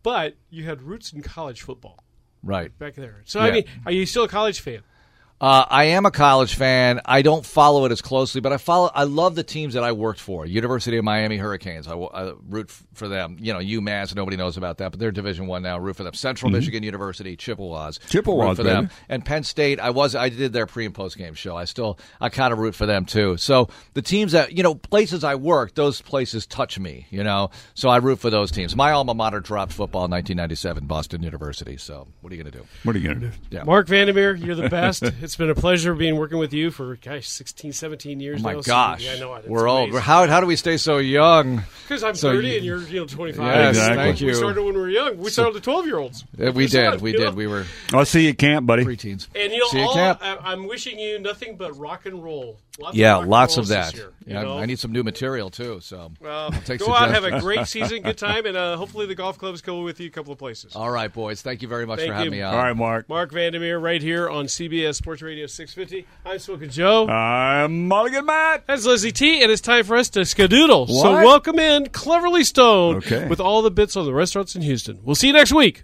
but 0.02 0.34
you 0.50 0.64
had 0.64 0.82
roots 0.82 1.14
in 1.14 1.22
college 1.22 1.62
football 1.62 2.04
Right. 2.42 2.78
back 2.78 2.94
there. 2.96 3.22
So 3.24 3.40
I 3.40 3.50
mean, 3.50 3.64
are 3.86 3.92
you 3.92 4.04
still 4.04 4.24
a 4.24 4.28
college 4.28 4.60
fan? 4.60 4.80
Uh, 5.38 5.66
I 5.68 5.84
am 5.84 6.06
a 6.06 6.10
college 6.10 6.54
fan. 6.54 7.02
I 7.04 7.20
don't 7.20 7.44
follow 7.44 7.84
it 7.84 7.92
as 7.92 8.00
closely, 8.00 8.40
but 8.40 8.54
I 8.54 8.56
follow. 8.56 8.90
I 8.94 9.04
love 9.04 9.34
the 9.34 9.42
teams 9.42 9.74
that 9.74 9.84
I 9.84 9.92
worked 9.92 10.18
for. 10.18 10.46
University 10.46 10.96
of 10.96 11.04
Miami 11.04 11.36
Hurricanes. 11.36 11.86
I 11.86 12.32
root 12.48 12.70
for 12.94 13.06
them. 13.06 13.36
You 13.38 13.52
know, 13.52 13.58
UMass. 13.58 14.14
Nobody 14.14 14.38
knows 14.38 14.56
about 14.56 14.78
that, 14.78 14.92
but 14.92 14.98
they're 14.98 15.12
Division 15.12 15.46
One 15.46 15.62
now. 15.62 15.78
Root 15.78 15.96
for 15.96 16.04
them. 16.04 16.14
Central 16.14 16.50
Michigan 16.50 16.82
University, 16.82 17.36
Chippewas. 17.36 17.98
Chippewas, 18.08 18.48
root 18.48 18.56
for 18.56 18.62
them. 18.62 18.88
And 19.10 19.24
Penn 19.26 19.42
State. 19.42 19.78
I 19.78 19.90
was. 19.90 20.14
I 20.14 20.30
did 20.30 20.54
their 20.54 20.64
pre 20.64 20.86
and 20.86 20.94
post 20.94 21.18
game 21.18 21.34
show. 21.34 21.54
I 21.54 21.66
still. 21.66 21.98
I 22.18 22.30
kind 22.30 22.50
of 22.50 22.58
root 22.58 22.74
for 22.74 22.86
them 22.86 23.04
too. 23.04 23.36
So 23.36 23.68
the 23.92 24.02
teams 24.02 24.32
that 24.32 24.56
you 24.56 24.62
know, 24.62 24.74
places 24.74 25.22
I 25.22 25.34
work, 25.34 25.74
those 25.74 26.00
places 26.00 26.46
touch 26.46 26.78
me. 26.78 27.08
You 27.10 27.24
know, 27.24 27.50
so 27.74 27.90
I 27.90 27.98
root 27.98 28.20
for 28.20 28.30
those 28.30 28.50
teams. 28.50 28.74
My 28.74 28.92
alma 28.92 29.12
mater 29.12 29.40
dropped 29.40 29.72
football 29.72 30.06
in 30.06 30.10
1997, 30.12 30.86
Boston 30.86 31.22
University. 31.22 31.76
So 31.76 32.08
what 32.22 32.32
are 32.32 32.36
you 32.36 32.42
going 32.42 32.52
to 32.52 32.58
do? 32.58 32.66
what 32.84 32.96
are 32.96 32.98
you 32.98 33.08
going 33.08 33.20
to 33.20 33.28
do? 33.28 33.32
Yeah. 33.50 33.64
Marc 33.64 33.86
Vandermeer, 33.88 34.34
you're 34.34 34.54
the 34.54 34.70
best. 34.70 35.04
it's 35.26 35.34
been 35.34 35.50
a 35.50 35.56
pleasure 35.56 35.92
being 35.92 36.16
working 36.16 36.38
with 36.38 36.52
you 36.52 36.70
for 36.70 36.94
gosh, 36.96 37.26
16, 37.28 37.72
17 37.72 38.20
years 38.20 38.40
Oh 38.40 38.44
my 38.44 38.52
now. 38.54 38.60
So, 38.60 38.70
gosh, 38.70 39.04
yeah, 39.04 39.14
I 39.14 39.18
know 39.18 39.40
we're 39.48 39.68
old. 39.68 39.92
How 39.98 40.24
how 40.28 40.40
do 40.40 40.46
we 40.46 40.54
stay 40.54 40.76
so 40.76 40.98
young? 40.98 41.64
Because 41.82 42.04
I'm 42.04 42.14
so 42.14 42.32
30 42.32 42.48
you- 42.48 42.56
and 42.56 42.64
you're 42.64 42.82
you 42.82 43.00
know 43.00 43.06
25. 43.06 43.44
Yes, 43.44 43.68
Exactly. 43.70 43.96
thank 44.04 44.20
We 44.20 44.34
started 44.34 44.62
when 44.62 44.74
we 44.74 44.80
were 44.80 44.88
young. 44.88 45.18
We 45.18 45.30
started 45.30 45.54
the 45.54 45.60
12 45.60 45.86
year 45.86 45.98
olds. 45.98 46.24
Uh, 46.40 46.52
we 46.52 46.68
did, 46.68 47.00
we 47.00 47.10
did. 47.10 47.34
We 47.34 47.48
were 47.48 47.66
I'll 47.92 48.04
see 48.04 48.22
you 48.24 48.30
at 48.30 48.38
camp, 48.38 48.66
buddy. 48.66 48.84
preteens. 48.84 49.26
And 49.34 49.52
you 49.52 49.58
know, 49.58 49.66
See 49.66 49.80
you, 49.80 49.84
all, 49.84 49.94
Cap. 49.94 50.20
I, 50.22 50.36
I'm 50.52 50.68
wishing 50.68 50.96
you 50.98 51.18
nothing 51.18 51.56
but 51.56 51.76
rock 51.76 52.06
and 52.06 52.22
roll 52.22 52.60
Lots 52.78 52.96
Yeah, 52.96 53.12
rock 53.12 53.20
and 53.22 53.30
lots 53.30 53.56
of 53.56 53.68
that. 53.68 53.94
year, 53.94 54.12
yeah, 54.26 54.42
know? 54.42 54.58
I 54.58 54.66
need 54.66 54.78
some 54.78 54.92
new 54.92 55.02
material 55.02 55.48
too. 55.50 55.80
So 55.80 56.12
Well, 56.20 56.50
take 56.64 56.80
go 56.80 56.94
out, 56.94 57.10
have 57.10 57.24
a 57.24 57.40
great 57.40 57.66
season, 57.66 58.02
good 58.02 58.18
time, 58.28 58.44
and 58.46 58.56
uh, 58.56 58.76
hopefully 58.76 59.06
the 59.06 59.14
golf 59.14 59.38
clubs 59.38 59.62
go 59.62 59.82
with 59.82 59.98
you 60.00 60.08
a 60.08 60.10
couple 60.10 60.32
of 60.32 60.38
places. 60.38 60.76
All 60.76 60.90
right, 60.90 61.12
boys. 61.12 61.40
Thank 61.42 61.62
you 61.62 61.68
very 61.68 61.86
much 61.86 62.00
Thank 62.00 62.10
for 62.10 62.14
having 62.14 62.32
you. 62.32 62.38
me 62.38 62.42
on. 62.42 62.54
All 62.54 62.62
right, 62.62 62.76
Mark. 62.76 63.08
Marc 63.08 63.32
Vandermeer, 63.32 63.78
right 63.78 64.02
here 64.02 64.28
on 64.28 64.44
CBS 64.46 64.96
Sports 64.96 65.22
Radio 65.22 65.46
650. 65.46 66.06
I'm 66.24 66.38
Smoking 66.38 66.70
Joe. 66.70 67.06
I'm 67.08 67.88
Mulligan 67.88 68.26
Matt. 68.26 68.66
That's 68.66 68.84
Leslie 68.86 69.12
T, 69.12 69.42
and 69.42 69.50
it's 69.50 69.62
time 69.62 69.84
for 69.84 69.96
us 69.96 70.10
to 70.10 70.20
skadoodle. 70.20 70.88
So 70.88 71.12
welcome 71.14 71.58
in 71.58 71.84
Cleverley 71.86 72.44
Stone 72.44 72.96
Okay. 72.96 73.26
with 73.28 73.40
all 73.40 73.62
the 73.62 73.70
bits 73.70 73.96
on 73.96 74.04
the 74.04 74.12
restaurants 74.14 74.54
in 74.54 74.62
Houston. 74.62 74.98
We'll 75.02 75.14
see 75.16 75.28
you 75.28 75.32
next 75.32 75.52
week. 75.52 75.74